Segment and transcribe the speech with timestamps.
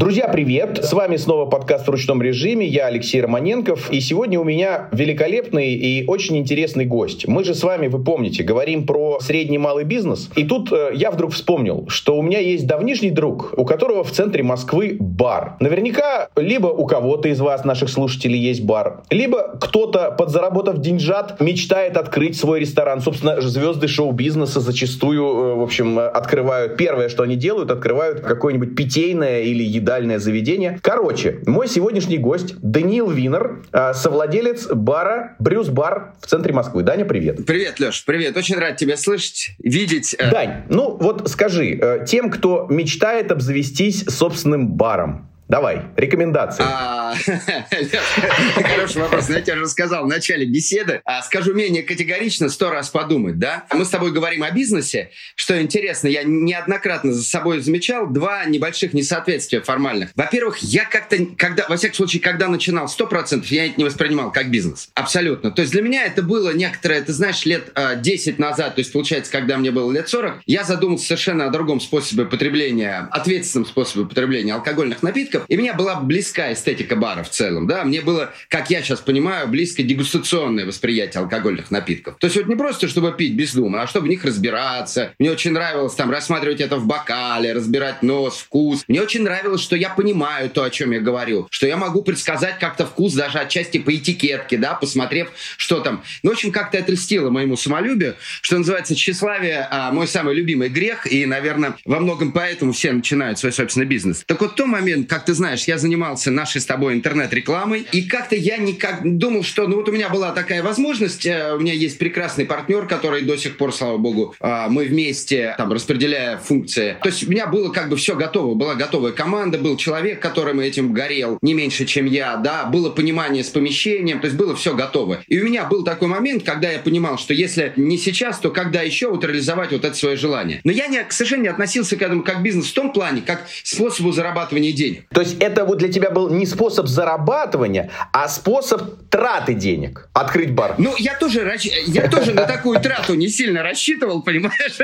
[0.00, 0.82] Друзья, привет!
[0.82, 2.66] С вами снова подкаст в ручном режиме.
[2.66, 3.92] Я Алексей Романенков.
[3.92, 7.28] И сегодня у меня великолепный и очень интересный гость.
[7.28, 10.30] Мы же с вами, вы помните, говорим про средний малый бизнес.
[10.36, 14.10] И тут э, я вдруг вспомнил, что у меня есть давнишний друг, у которого в
[14.10, 15.56] центре Москвы бар.
[15.60, 21.98] Наверняка либо у кого-то из вас, наших слушателей, есть бар, либо кто-то, подзаработав деньжат, мечтает
[21.98, 23.02] открыть свой ресторан.
[23.02, 26.78] Собственно, звезды шоу-бизнеса зачастую, э, в общем, открывают.
[26.78, 30.78] Первое, что они делают, открывают какое-нибудь питейное или еда дальнее заведение.
[30.82, 36.84] Короче, мой сегодняшний гость Даниил Винер, а, совладелец бара Брюс Бар в центре Москвы.
[36.84, 37.44] Даня, привет.
[37.44, 38.36] Привет, Леш, привет.
[38.36, 40.14] Очень рад тебя слышать, видеть.
[40.16, 40.30] Э.
[40.30, 46.62] Дань, ну вот скажи, э, тем, кто мечтает обзавестись собственным баром, Давай, рекомендации.
[46.64, 47.12] А,
[48.62, 49.28] хороший вопрос.
[49.28, 51.00] Я тебе уже сказал в начале беседы.
[51.04, 53.64] А, скажу менее категорично, сто раз подумать, да?
[53.74, 55.10] Мы с тобой говорим о бизнесе.
[55.34, 60.10] Что интересно, я неоднократно за собой замечал два небольших несоответствия формальных.
[60.14, 64.52] Во-первых, я как-то, когда, во всяком случае, когда начинал 100%, я это не воспринимал как
[64.52, 64.90] бизнес.
[64.94, 65.50] Абсолютно.
[65.50, 68.92] То есть для меня это было некоторое, ты знаешь, лет 10 а, назад, то есть
[68.92, 74.06] получается, когда мне было лет 40, я задумался совершенно о другом способе потребления, ответственном способе
[74.06, 75.44] потребления алкогольных напитков, напитков.
[75.48, 79.48] И мне была близка эстетика бара в целом, да, мне было, как я сейчас понимаю,
[79.48, 82.16] близко дегустационное восприятие алкогольных напитков.
[82.18, 85.14] То есть вот не просто, чтобы пить бездумно, а чтобы в них разбираться.
[85.18, 88.84] Мне очень нравилось там рассматривать это в бокале, разбирать нос, вкус.
[88.88, 92.58] Мне очень нравилось, что я понимаю то, о чем я говорю, что я могу предсказать
[92.58, 96.02] как-то вкус даже отчасти по этикетке, да, посмотрев, что там.
[96.22, 100.68] Ну, в общем, как-то это льстило моему самолюбию, что называется, тщеславие а, мой самый любимый
[100.68, 104.24] грех, и, наверное, во многом поэтому все начинают свой собственный бизнес.
[104.26, 108.02] Так вот, в тот момент, как ты знаешь, я занимался нашей с тобой интернет-рекламой, и
[108.02, 111.72] как-то я никак думал, что, ну вот у меня была такая возможность, э, у меня
[111.72, 116.96] есть прекрасный партнер, который до сих пор, слава богу, э, мы вместе там распределяя функции.
[117.00, 120.58] То есть у меня было как бы все готово, была готовая команда, был человек, которым
[120.58, 124.74] этим горел не меньше, чем я, да, было понимание с помещением, то есть было все
[124.74, 125.22] готово.
[125.28, 128.82] И у меня был такой момент, когда я понимал, что если не сейчас, то когда
[128.82, 130.60] еще вот реализовать вот это свое желание.
[130.64, 134.10] Но я не, к сожалению, относился к этому как бизнес в том плане, как способу
[134.10, 135.04] зарабатывания денег.
[135.12, 140.08] То есть это вот для тебя был не способ зарабатывания, а способ траты денег.
[140.12, 140.76] Открыть бар.
[140.78, 141.52] Ну, я тоже,
[141.86, 144.76] я тоже на такую трату не сильно рассчитывал, понимаешь?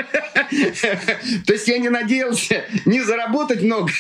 [1.47, 3.93] То есть я не надеялся не заработать много,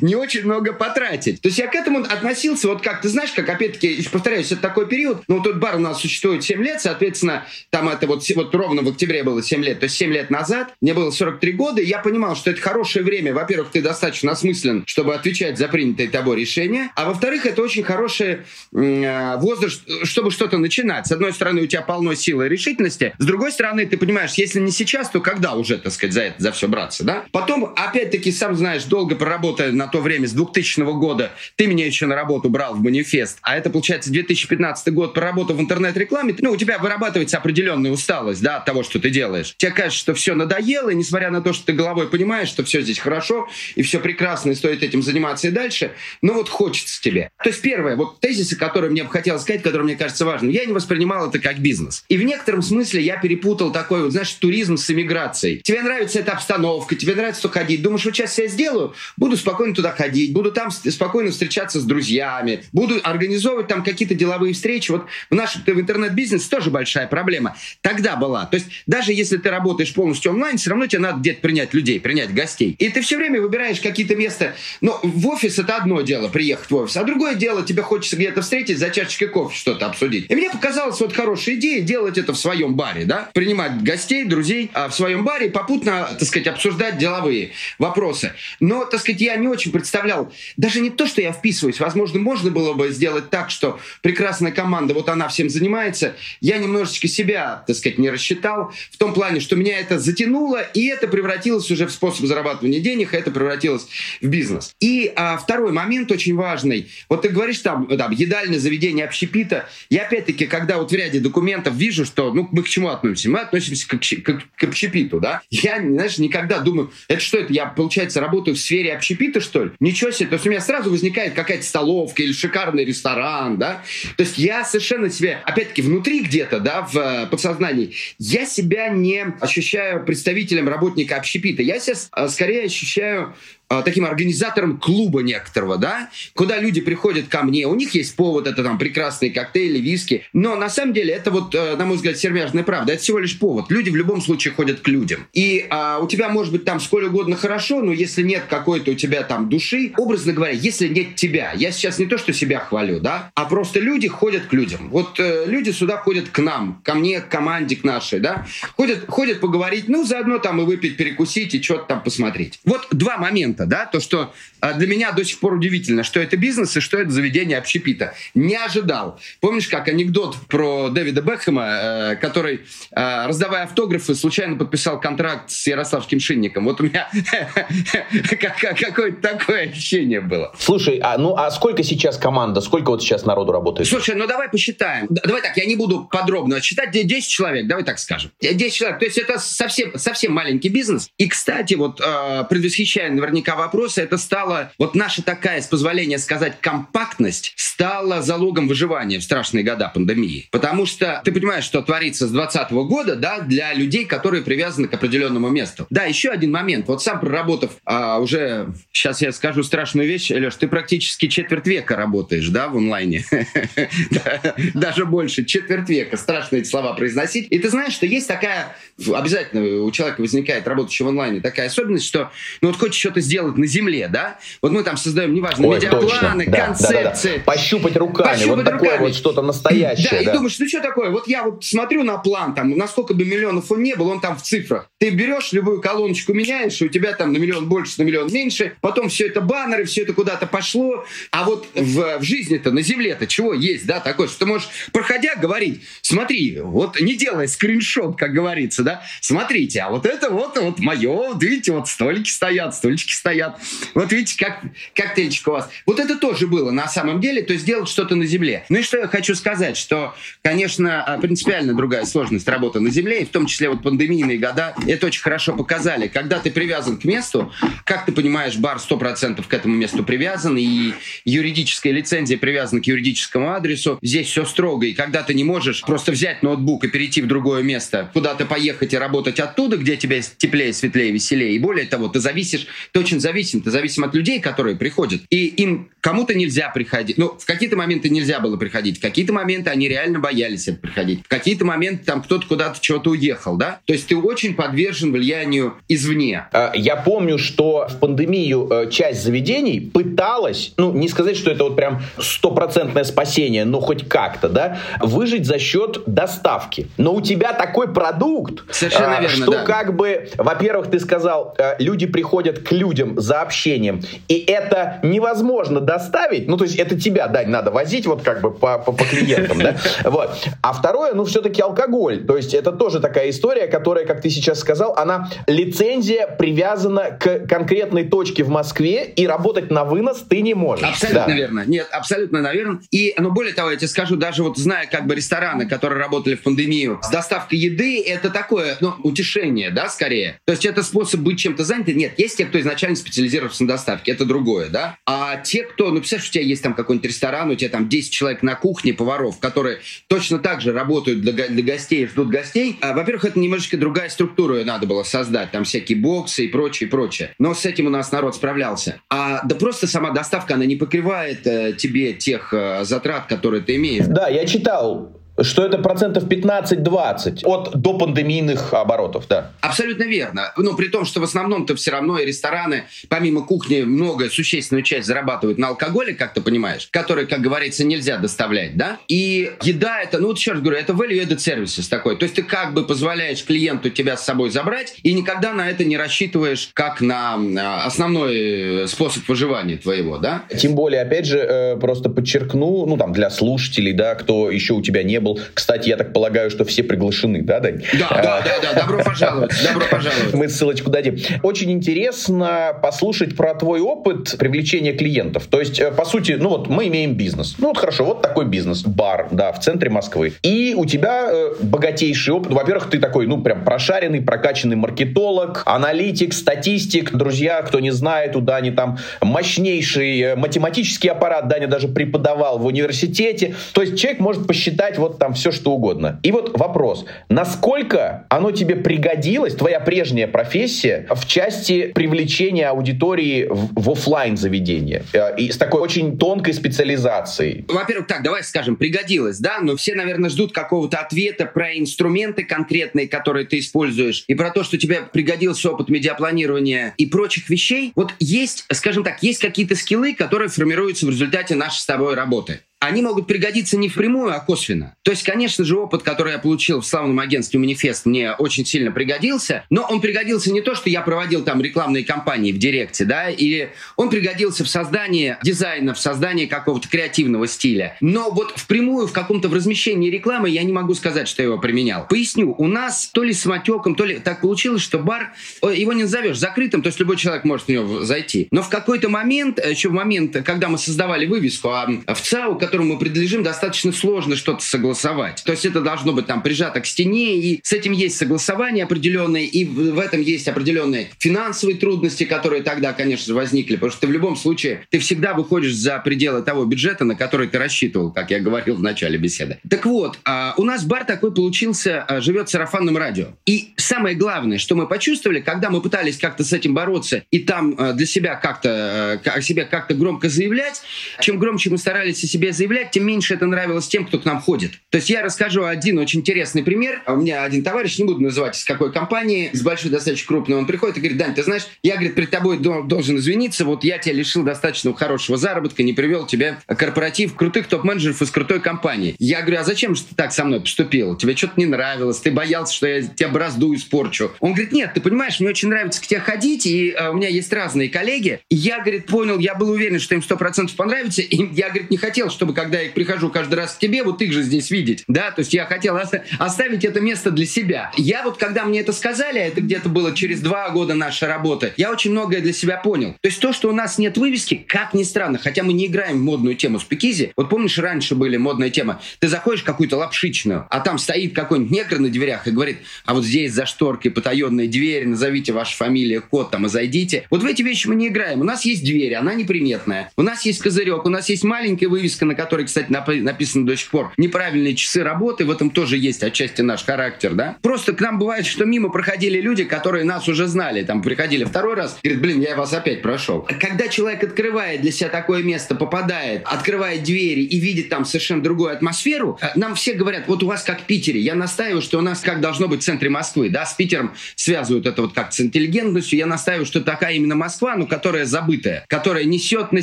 [0.00, 1.42] не очень много потратить.
[1.42, 4.88] То есть я к этому относился, вот как ты знаешь, как опять-таки, повторяюсь, это такой
[4.88, 8.80] период, ну, тот бар у нас существует 7 лет, соответственно, там это вот, вот ровно
[8.80, 11.86] в октябре было 7 лет, то есть 7 лет назад, мне было 43 года, и
[11.86, 13.34] я понимал, что это хорошее время.
[13.34, 16.90] Во-первых, ты достаточно осмыслен, чтобы отвечать за принятые тобой решения.
[16.94, 18.38] А во-вторых, это очень хороший
[18.72, 21.06] э, возраст, чтобы что-то начинать.
[21.06, 23.14] С одной стороны, у тебя полно силы и решительности.
[23.18, 26.42] С другой стороны, ты понимаешь, если не сейчас, то когда уже, так сказать, за это,
[26.42, 27.24] за все браться, да?
[27.32, 32.06] Потом, опять-таки, сам знаешь, долго проработая на то время, с 2000 года, ты меня еще
[32.06, 36.56] на работу брал в манифест, а это, получается, 2015 год, проработав в интернет-рекламе, ну, у
[36.56, 39.54] тебя вырабатывается определенная усталость, да, от того, что ты делаешь.
[39.56, 42.80] Тебе кажется, что все надоело, и несмотря на то, что ты головой понимаешь, что все
[42.82, 45.92] здесь хорошо, и все прекрасно, и стоит этим заниматься и дальше,
[46.22, 47.30] ну вот хочется тебе.
[47.42, 50.64] То есть первое, вот тезисы, которые мне бы хотелось сказать, которые мне кажется важным, я
[50.64, 52.04] не воспринимал это как бизнес.
[52.08, 55.58] И в некотором смысле я перепутал такой вот, знаешь, туризм с эмиграцией.
[55.58, 57.82] Тебе нравится эта обстановка, тебе нравится туда ходить.
[57.82, 62.64] Думаешь, вот сейчас я сделаю, буду спокойно туда ходить, буду там спокойно встречаться с друзьями,
[62.72, 64.90] буду организовывать там какие-то деловые встречи.
[64.90, 67.56] Вот в нашем в интернет-бизнесе тоже большая проблема.
[67.80, 68.46] Тогда была.
[68.46, 72.00] То есть даже если ты работаешь полностью онлайн, все равно тебе надо где-то принять людей,
[72.00, 72.74] принять гостей.
[72.78, 74.54] И ты все время выбираешь какие-то места.
[74.80, 78.42] Но в офис это одно дело приехать в офис, а другое дело, тебе хочется где-то
[78.42, 80.26] встретить, за чашечкой кофе что-то обсудить.
[80.28, 84.70] И мне показалось вот хорошая идея делать это в своем баре, да, принимать гостей, друзей
[84.74, 88.32] а в своем баре и попутно, так сказать, обсуждать деловые вопросы.
[88.58, 92.50] Но, так сказать, я не очень представлял, даже не то, что я вписываюсь, возможно, можно
[92.50, 97.76] было бы сделать так, что прекрасная команда, вот она всем занимается, я немножечко себя, так
[97.76, 101.92] сказать, не рассчитал, в том плане, что меня это затянуло, и это превратилось уже в
[101.92, 103.86] способ зарабатывания денег, это превратилось
[104.20, 104.72] в бизнес.
[104.80, 106.88] И а, второй момент очень важный.
[107.08, 109.68] Вот ты говоришь там, там едальное заведение общепита.
[109.90, 113.30] Я опять-таки, когда вот в ряде документов вижу, что, ну, мы к чему относимся?
[113.30, 115.42] Мы относимся к, к, к общепиту, да?
[115.50, 119.70] Я, знаешь, никогда думаю, это что это, я, получается, работаю в сфере общепита, что ли?
[119.80, 120.28] Ничего себе.
[120.28, 123.82] То есть у меня сразу возникает какая-то столовка или шикарный ресторан, да?
[124.16, 129.26] То есть я совершенно себе, опять-таки, внутри где-то, да, в э, подсознании, я себя не
[129.40, 131.62] ощущаю представителем работника общепита.
[131.62, 133.34] Я себя э, скорее ощущаю
[133.68, 138.62] таким организатором клуба некоторого, да, куда люди приходят ко мне, у них есть повод, это
[138.62, 142.64] там прекрасные коктейли, виски, но на самом деле это вот, э, на мой взгляд, сермяжная
[142.64, 143.70] правда, это всего лишь повод.
[143.70, 145.26] Люди в любом случае ходят к людям.
[145.32, 148.94] И э, у тебя может быть там сколь угодно хорошо, но если нет какой-то у
[148.94, 153.00] тебя там души, образно говоря, если нет тебя, я сейчас не то, что себя хвалю,
[153.00, 154.88] да, а просто люди ходят к людям.
[154.90, 159.04] Вот э, люди сюда ходят к нам, ко мне, к команде, к нашей, да, ходят,
[159.08, 162.60] ходят поговорить, ну, заодно там и выпить, перекусить и что-то там посмотреть.
[162.64, 166.36] Вот два момента, да, то, что э, для меня до сих пор удивительно, что это
[166.36, 168.14] бизнес и что это заведение общепита.
[168.34, 169.20] Не ожидал.
[169.40, 172.60] Помнишь, как анекдот про Дэвида Бекхэма, э, который,
[172.92, 176.64] э, раздавая автографы, случайно подписал контракт с Ярославским шинником?
[176.64, 177.08] Вот у меня
[178.80, 180.54] какое-то такое ощущение было.
[180.58, 183.88] Слушай, а ну а сколько сейчас команда, сколько вот сейчас народу работает?
[183.88, 185.06] Слушай, ну давай посчитаем.
[185.10, 186.90] Давай так, я не буду подробно считать.
[186.90, 188.30] 10 человек, давай так скажем.
[188.40, 188.98] 10 человек.
[188.98, 191.10] То есть это совсем, совсем маленький бизнес.
[191.18, 196.54] И, кстати, вот э, предвосхищая наверняка вопросы, это стало, вот наша такая, с позволения сказать,
[196.60, 200.48] компактность стала залогом выживания в страшные года пандемии.
[200.50, 204.94] Потому что ты понимаешь, что творится с 2020 года, да, для людей, которые привязаны к
[204.94, 205.86] определенному месту.
[205.90, 206.88] Да, еще один момент.
[206.88, 211.96] Вот сам проработав а, уже, сейчас я скажу страшную вещь, Леш, ты практически четверть века
[211.96, 213.24] работаешь, да, в онлайне.
[214.74, 216.16] Даже больше, четверть века.
[216.16, 217.48] Страшно эти слова произносить.
[217.50, 222.06] И ты знаешь, что есть такая, обязательно у человека возникает, работающего в онлайне, такая особенность,
[222.06, 222.30] что,
[222.60, 227.42] ну вот хочешь что-то сделать на земле, да, вот мы там создаем, неважно, медиапланы, концепции.
[227.44, 230.08] Пощупать руками, вот такое вот что-то настоящее.
[230.10, 233.24] Да, и думаешь, ну что такое, вот я вот смотрю на план, там, насколько бы
[233.24, 234.90] миллионов он не был, он там в цифрах.
[234.98, 238.74] Ты берешь любую колоночку, меняешь, и у тебя там на миллион больше, на миллион меньше,
[238.80, 243.26] потом все это баннеры, все это куда-то пошло, а вот в, в жизни-то, на земле-то
[243.26, 248.32] чего есть, да, такое, что ты можешь, проходя, говорить, смотри, вот не делай скриншот, как
[248.32, 253.12] говорится, да, смотрите, а вот это вот, вот мое, вот видите, вот столики стоят, стульчики
[253.12, 253.60] стоят,
[253.92, 254.62] вот видите, как
[254.94, 255.68] коктейльчик у вас.
[255.84, 258.64] Вот это тоже было на самом деле, то есть делать что-то на земле.
[258.70, 263.20] Ну и что я хочу сказать, что, конечно, а, принципиально другая сложность работы на земле,
[263.20, 266.08] и в том числе вот пандемийные года, это очень хорошо показали.
[266.08, 267.52] Когда ты привязан к месту,
[267.84, 270.94] как ты понимаешь, бар 100% к этому месту привязан, и
[271.26, 273.98] юридическая лицензия привязана к юридическому адресу.
[274.00, 277.62] Здесь все строго, и когда ты не можешь просто взять ноутбук и перейти в другое
[277.62, 282.20] место, куда-то поехать и работать оттуда, где тебе теплее, светлее, веселее, и более того, ты
[282.20, 287.18] зависишь, ты очень зависим, ты зависим от людей, которые приходят, и им кому-то нельзя приходить.
[287.18, 291.20] Ну, в какие-то моменты нельзя было приходить, в какие-то моменты они реально боялись это приходить,
[291.22, 293.80] в какие-то моменты там кто-то куда-то чего-то уехал, да?
[293.84, 296.46] То есть ты очень подвержен влиянию извне.
[296.52, 301.64] А, я помню, что в пандемию э, часть заведений пыталась, ну, не сказать, что это
[301.64, 306.88] вот прям стопроцентное спасение, но хоть как-то, да, выжить за счет доставки.
[306.96, 309.64] Но у тебя такой продукт, Совершенно а, верно, что да.
[309.64, 315.82] как бы, во-первых, ты сказал, э, люди приходят к людям за общением, и это невозможно
[315.98, 319.04] доставить, ну, то есть это тебя, Дань, надо возить вот как бы по, по, по
[319.04, 320.30] клиентам, да, вот.
[320.62, 324.60] А второе, ну, все-таки алкоголь, то есть это тоже такая история, которая, как ты сейчас
[324.60, 330.54] сказал, она, лицензия привязана к конкретной точке в Москве, и работать на вынос ты не
[330.54, 330.88] можешь.
[330.88, 331.32] Абсолютно да.
[331.32, 331.64] верно.
[331.66, 332.80] Нет, абсолютно наверное.
[332.90, 336.36] И, ну, более того, я тебе скажу, даже вот зная как бы рестораны, которые работали
[336.36, 340.40] в пандемию, с доставкой еды, это такое, ну, утешение, да, скорее.
[340.44, 341.96] То есть это способ быть чем-то занятым.
[341.96, 344.96] Нет, есть те, кто изначально специализировался на доставке, это другое, да.
[345.06, 348.12] А те, кто, ну, представляешь, у тебя есть там какой-нибудь ресторан, у тебя там 10
[348.12, 349.78] человек на кухне, поваров, которые
[350.08, 352.76] точно так же работают для, для гостей, ждут гостей.
[352.80, 357.34] А, во-первых, это немножечко другая структура надо было создать, там всякие боксы и прочее, прочее.
[357.38, 359.00] Но с этим у нас народ справлялся.
[359.08, 363.76] А да просто сама доставка, она не покрывает э, тебе тех э, затрат, которые ты
[363.76, 364.06] имеешь.
[364.06, 369.52] Да, я читал что это процентов 15-20 от допандемийных оборотов, да.
[369.60, 370.52] Абсолютно верно.
[370.56, 375.06] Ну, при том, что в основном-то все равно и рестораны, помимо кухни, много, существенную часть
[375.06, 378.98] зарабатывают на алкоголе, как ты понимаешь, который, как говорится, нельзя доставлять, да?
[379.08, 382.16] И еда это, ну, вот еще раз говорю, это value-added services такой.
[382.16, 385.84] То есть ты как бы позволяешь клиенту тебя с собой забрать и никогда на это
[385.84, 390.44] не рассчитываешь как на а, основной э, способ выживания твоего, да?
[390.56, 394.82] Тем более, опять же, э, просто подчеркну, ну, там, для слушателей, да, кто еще у
[394.82, 395.40] тебя не был был.
[395.54, 397.82] Кстати, я так полагаю, что все приглашены, да, Дань?
[397.98, 400.34] Да, да, да, да, добро пожаловать, добро пожаловать.
[400.34, 401.16] Мы ссылочку дадим.
[401.42, 405.46] Очень интересно послушать про твой опыт привлечения клиентов.
[405.46, 407.56] То есть, э, по сути, ну вот мы имеем бизнес.
[407.58, 410.32] Ну вот хорошо, вот такой бизнес, бар, да, в центре Москвы.
[410.42, 412.52] И у тебя э, богатейший опыт.
[412.52, 417.12] Во-первых, ты такой, ну прям прошаренный, прокачанный маркетолог, аналитик, статистик.
[417.12, 421.48] Друзья, кто не знает, у Дани там мощнейший э, математический аппарат.
[421.48, 423.54] Даня даже преподавал в университете.
[423.72, 426.20] То есть человек может посчитать вот там все что угодно.
[426.22, 433.68] И вот вопрос, насколько оно тебе пригодилось, твоя прежняя профессия, в части привлечения аудитории в,
[433.74, 437.64] в офлайн заведение э, и с такой очень тонкой специализацией?
[437.68, 443.08] Во-первых, так, давай скажем, пригодилось, да, но все, наверное, ждут какого-то ответа про инструменты конкретные,
[443.08, 447.92] которые ты используешь, и про то, что тебе пригодился опыт медиапланирования и прочих вещей.
[447.94, 452.60] Вот есть, скажем так, есть какие-то скиллы, которые формируются в результате нашей с тобой работы
[452.80, 454.94] они могут пригодиться не впрямую, а косвенно.
[455.02, 458.92] То есть, конечно же, опыт, который я получил в славном агентстве «Манифест», мне очень сильно
[458.92, 463.30] пригодился, но он пригодился не то, что я проводил там рекламные кампании в Директе, да,
[463.30, 467.96] или он пригодился в создании дизайна, в создании какого-то креативного стиля.
[468.00, 471.58] Но вот впрямую в каком-то в размещении рекламы я не могу сказать, что я его
[471.58, 472.06] применял.
[472.06, 475.32] Поясню, у нас то ли с матеком, то ли так получилось, что бар,
[475.62, 478.48] его не назовешь закрытым, то есть любой человек может в него зайти.
[478.50, 482.94] Но в какой-то момент, еще в момент, когда мы создавали вывеску, а в ЦАУ, которому
[482.94, 485.42] мы принадлежим, достаточно сложно что-то согласовать.
[485.44, 489.42] То есть это должно быть там прижато к стене, и с этим есть согласование определенное,
[489.42, 494.36] и в этом есть определенные финансовые трудности, которые тогда, конечно, возникли, потому что в любом
[494.36, 498.76] случае, ты всегда выходишь за пределы того бюджета, на который ты рассчитывал, как я говорил
[498.76, 499.58] в начале беседы.
[499.68, 503.28] Так вот, а, у нас бар такой получился, а, живет сарафанным радио.
[503.46, 507.74] И самое главное, что мы почувствовали, когда мы пытались как-то с этим бороться, и там
[507.78, 510.82] а, для себя как-то о себе как-то громко заявлять,
[511.20, 514.40] чем громче мы старались о себе заявлять, тем меньше это нравилось тем, кто к нам
[514.40, 514.72] ходит.
[514.90, 517.02] То есть я расскажу один очень интересный пример.
[517.06, 520.66] У меня один товарищ, не буду называть из какой компании, с большой, достаточно крупной, он
[520.66, 524.14] приходит и говорит, Дань, ты знаешь, я, говорит, перед тобой должен извиниться, вот я тебя
[524.14, 529.14] лишил достаточно хорошего заработка, не привел тебе корпоратив крутых топ-менеджеров из крутой компании.
[529.18, 531.16] Я говорю, а зачем же ты так со мной поступил?
[531.16, 534.32] Тебе что-то не нравилось, ты боялся, что я тебя бразду испорчу.
[534.40, 537.28] Он говорит, нет, ты понимаешь, мне очень нравится к тебе ходить, и uh, у меня
[537.28, 538.40] есть разные коллеги.
[538.48, 541.90] И я, говорит, понял, я был уверен, что им сто процентов понравится, и я, говорит,
[541.90, 544.70] не хотел, чтобы чтобы когда я прихожу каждый раз к тебе, вот их же здесь
[544.70, 545.98] видеть, да, то есть я хотел
[546.38, 547.92] оставить это место для себя.
[547.98, 551.92] Я вот, когда мне это сказали, это где-то было через два года нашей работы, я
[551.92, 553.16] очень многое для себя понял.
[553.20, 556.20] То есть то, что у нас нет вывески, как ни странно, хотя мы не играем
[556.20, 560.66] в модную тему спикизи, вот помнишь, раньше были модная тема, ты заходишь в какую-то лапшичную,
[560.70, 564.68] а там стоит какой-нибудь негр на дверях и говорит, а вот здесь за шторкой потаенные
[564.68, 567.26] двери, назовите вашу фамилию, код там и зайдите.
[567.28, 568.40] Вот в эти вещи мы не играем.
[568.40, 570.10] У нас есть дверь, она неприметная.
[570.16, 573.90] У нас есть козырек, у нас есть маленькая вывеска, на которой, кстати, написано до сих
[573.90, 577.56] пор, неправильные часы работы, в этом тоже есть отчасти наш характер, да.
[577.62, 581.74] Просто к нам бывает, что мимо проходили люди, которые нас уже знали, там приходили второй
[581.74, 583.46] раз, говорит, блин, я вас опять прошел.
[583.60, 588.72] Когда человек открывает для себя такое место, попадает, открывает двери и видит там совершенно другую
[588.72, 592.02] атмосферу, э, нам все говорят, вот у вас как в Питере, я настаиваю, что у
[592.02, 595.40] нас как должно быть в центре Москвы, да, с Питером связывают это вот как с
[595.40, 599.82] интеллигентностью, я настаиваю, что такая именно Москва, но которая забытая, которая несет на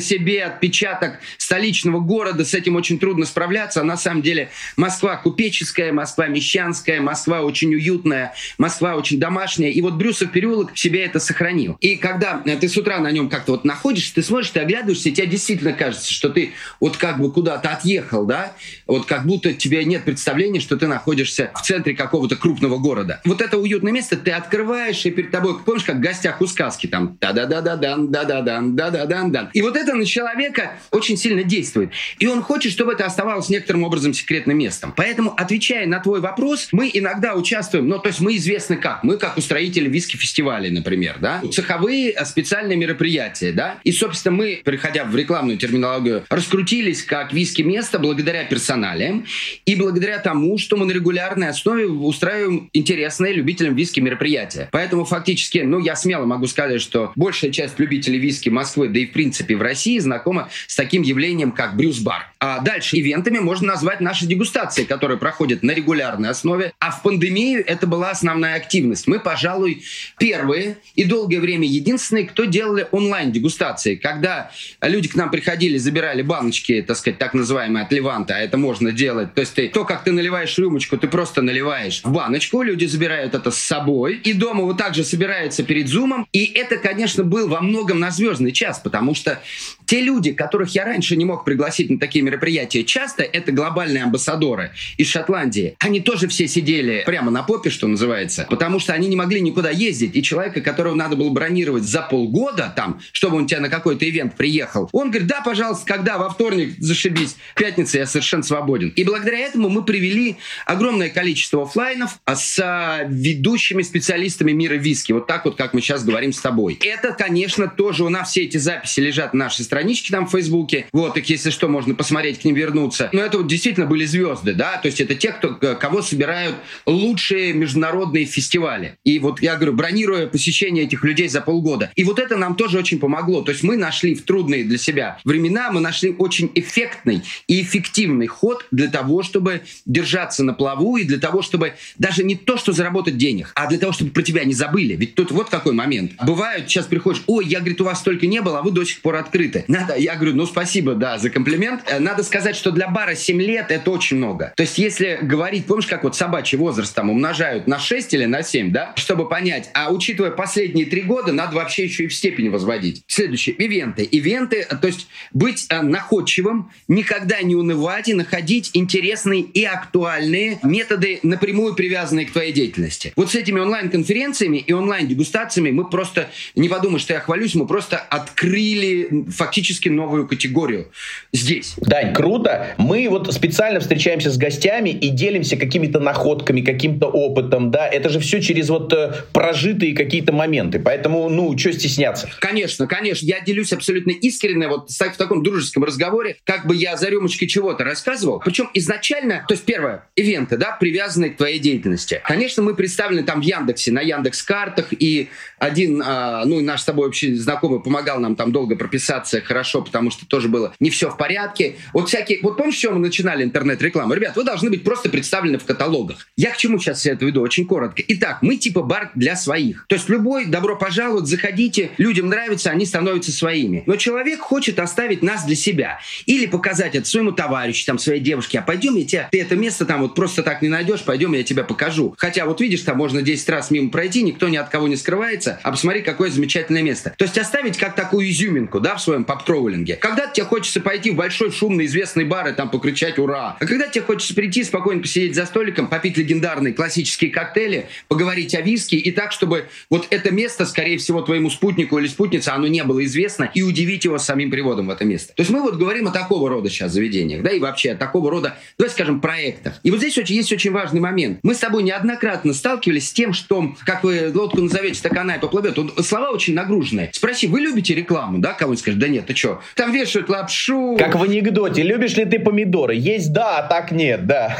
[0.00, 3.80] себе отпечаток столичного города с этим очень трудно справляться.
[3.80, 9.70] А на самом деле Москва купеческая, Москва мещанская, Москва очень уютная, Москва очень домашняя.
[9.70, 11.76] И вот Брюсов переулок в себе это сохранил.
[11.80, 15.12] И когда ты с утра на нем как-то вот находишься, ты смотришь, ты оглядываешься, и
[15.12, 18.52] тебе действительно кажется, что ты вот как бы куда-то отъехал, да?
[18.86, 23.20] Вот как будто тебе нет представления, что ты находишься в центре какого-то крупного города.
[23.24, 26.86] Вот это уютное место ты открываешь, и перед тобой, помнишь, как в гостях у сказки,
[26.86, 29.50] там да-да-да-да-дан, да-да-дан, да-да-дан-дан.
[29.52, 31.90] И вот это на человека очень сильно действует.
[32.18, 34.92] И он хочет, чтобы это оставалось некоторым образом секретным местом.
[34.96, 39.04] Поэтому, отвечая на твой вопрос, мы иногда участвуем, ну, то есть мы известны как?
[39.04, 41.42] Мы как устроители виски-фестивалей, например, да?
[41.52, 43.78] Цеховые а, специальные мероприятия, да?
[43.84, 49.26] И, собственно, мы, переходя в рекламную терминологию, раскрутились как виски-место благодаря персоналиям
[49.64, 54.68] и благодаря тому, что мы на регулярной основе устраиваем интересные любителям виски мероприятия.
[54.72, 59.06] Поэтому фактически, ну, я смело могу сказать, что большая часть любителей виски Москвы, да и
[59.06, 62.25] в принципе в России, знакома с таким явлением, как брюс-бар.
[62.38, 66.72] А дальше ивентами можно назвать наши дегустации, которые проходят на регулярной основе.
[66.78, 69.06] А в пандемию это была основная активность.
[69.06, 69.82] Мы, пожалуй,
[70.18, 73.94] первые и долгое время единственные, кто делали онлайн-дегустации.
[73.94, 74.50] Когда
[74.82, 78.92] люди к нам приходили, забирали баночки, так сказать, так называемые от Леванта, а это можно
[78.92, 79.32] делать.
[79.34, 83.34] То есть ты, то, как ты наливаешь рюмочку, ты просто наливаешь в баночку, люди забирают
[83.34, 86.26] это с собой, и дома вот так же собираются перед зумом.
[86.32, 89.40] И это, конечно, был во многом на звездный час, потому что
[89.86, 94.72] те люди, которых я раньше не мог пригласить на такие мероприятия, часто это глобальные амбассадоры
[94.96, 95.76] из Шотландии.
[95.78, 99.70] Они тоже все сидели прямо на попе, что называется, потому что они не могли никуда
[99.70, 100.14] ездить.
[100.14, 104.36] И человека, которого надо было бронировать за полгода там, чтобы он тебя на какой-то ивент
[104.36, 108.90] приехал, он говорит, да, пожалуйста, когда во вторник зашибись, в пятницу я совершенно свободен.
[108.90, 115.12] И благодаря этому мы привели огромное количество офлайнов с ведущими специалистами мира виски.
[115.12, 116.78] Вот так вот, как мы сейчас говорим с тобой.
[116.82, 120.86] Это, конечно, тоже у нас все эти записи лежат на нашей странички там в Фейсбуке.
[120.92, 123.08] Вот, так если что, можно посмотреть к ним вернуться.
[123.12, 127.52] Но это вот действительно были звезды, да, то есть это те, кто, кого собирают лучшие
[127.52, 128.98] международные фестивали.
[129.04, 131.90] И вот я говорю, бронируя посещение этих людей за полгода.
[131.94, 133.42] И вот это нам тоже очень помогло.
[133.42, 138.26] То есть мы нашли в трудные для себя времена, мы нашли очень эффектный и эффективный
[138.26, 142.72] ход для того, чтобы держаться на плаву и для того, чтобы даже не то, что
[142.72, 144.94] заработать денег, а для того, чтобы про тебя не забыли.
[144.94, 146.12] Ведь тут вот какой момент.
[146.24, 149.00] Бывает, сейчас приходишь, ой, я, говорит, у вас столько не было, а вы до сих
[149.00, 149.64] пор открыты.
[149.68, 151.82] Надо, я говорю, ну спасибо, да, за комплимент.
[151.88, 154.52] Э, надо сказать, что для бара 7 лет это очень много.
[154.56, 158.42] То есть если говорить, помнишь, как вот собачий возраст там умножают на 6 или на
[158.42, 162.50] 7, да, чтобы понять, а учитывая последние три года, надо вообще еще и в степень
[162.50, 163.02] возводить.
[163.06, 164.04] Следующее, ивенты.
[164.04, 171.20] Ивенты, то есть быть э, находчивым, никогда не унывать и находить интересные и актуальные методы,
[171.22, 173.12] напрямую привязанные к твоей деятельности.
[173.16, 177.98] Вот с этими онлайн-конференциями и онлайн-дегустациями мы просто, не подумай, что я хвалюсь, мы просто
[177.98, 180.90] открыли фактически новую категорию
[181.32, 181.75] здесь.
[181.78, 182.74] Дань, круто.
[182.78, 188.20] Мы вот специально встречаемся с гостями и делимся какими-то находками, каким-то опытом, да, это же
[188.20, 192.28] все через вот э, прожитые какие-то моменты, поэтому, ну, что стесняться?
[192.40, 197.08] Конечно, конечно, я делюсь абсолютно искренне, вот в таком дружеском разговоре, как бы я за
[197.08, 202.20] рюмочкой чего-то рассказывал, причем изначально, то есть первое, ивенты, да, привязанные к твоей деятельности.
[202.24, 205.28] Конечно, мы представлены там в Яндексе, на Яндекс картах, и
[205.58, 210.10] один, а, ну, наш с тобой общий знакомый помогал нам там долго прописаться хорошо, потому
[210.10, 211.65] что тоже было не все в порядке.
[211.92, 214.14] Вот всякие, вот помнишь, с чего мы начинали интернет-рекламу?
[214.14, 216.28] Ребят, вы должны быть просто представлены в каталогах.
[216.36, 217.42] Я к чему сейчас это веду?
[217.42, 218.02] Очень коротко.
[218.08, 219.86] Итак, мы типа бар для своих.
[219.88, 223.82] То есть любой, добро пожаловать, заходите, людям нравится, они становятся своими.
[223.86, 226.00] Но человек хочет оставить нас для себя.
[226.26, 229.84] Или показать это своему товарищу, там, своей девушке, а пойдем я тебя, ты это место
[229.84, 232.14] там вот просто так не найдешь, пойдем я тебя покажу.
[232.18, 235.60] Хотя вот видишь, там можно 10 раз мимо пройти, никто ни от кого не скрывается,
[235.62, 237.14] а посмотри, какое замечательное место.
[237.16, 239.96] То есть оставить как такую изюминку, да, в своем поп-троулинге.
[239.96, 243.88] Когда тебе хочется пойти в большой шумный известный бар и там покричать «Ура!», а когда
[243.88, 249.10] тебе хочется прийти, спокойно посидеть за столиком, попить легендарные классические коктейли, поговорить о виске и
[249.10, 253.50] так, чтобы вот это место, скорее всего, твоему спутнику или спутнице, оно не было известно,
[253.54, 255.32] и удивить его самим приводом в это место.
[255.34, 258.30] То есть мы вот говорим о такого рода сейчас заведениях, да, и вообще о такого
[258.30, 259.80] рода, давай скажем, проектах.
[259.82, 261.38] И вот здесь очень, есть очень важный момент.
[261.42, 265.40] Мы с тобой неоднократно сталкивались с тем, что, как вы лодку назовете, так она и
[265.40, 265.78] поплывет.
[265.78, 267.10] Вот слова очень нагруженные.
[267.12, 268.52] Спроси, вы любите рекламу, да?
[268.52, 269.62] Кого-нибудь скажет, да нет, ты что?
[269.74, 270.96] Там вешают лапшу.
[270.98, 271.45] Как в анекдоте.
[271.82, 272.94] Любишь ли ты помидоры?
[272.94, 274.56] Есть да, а так нет, да.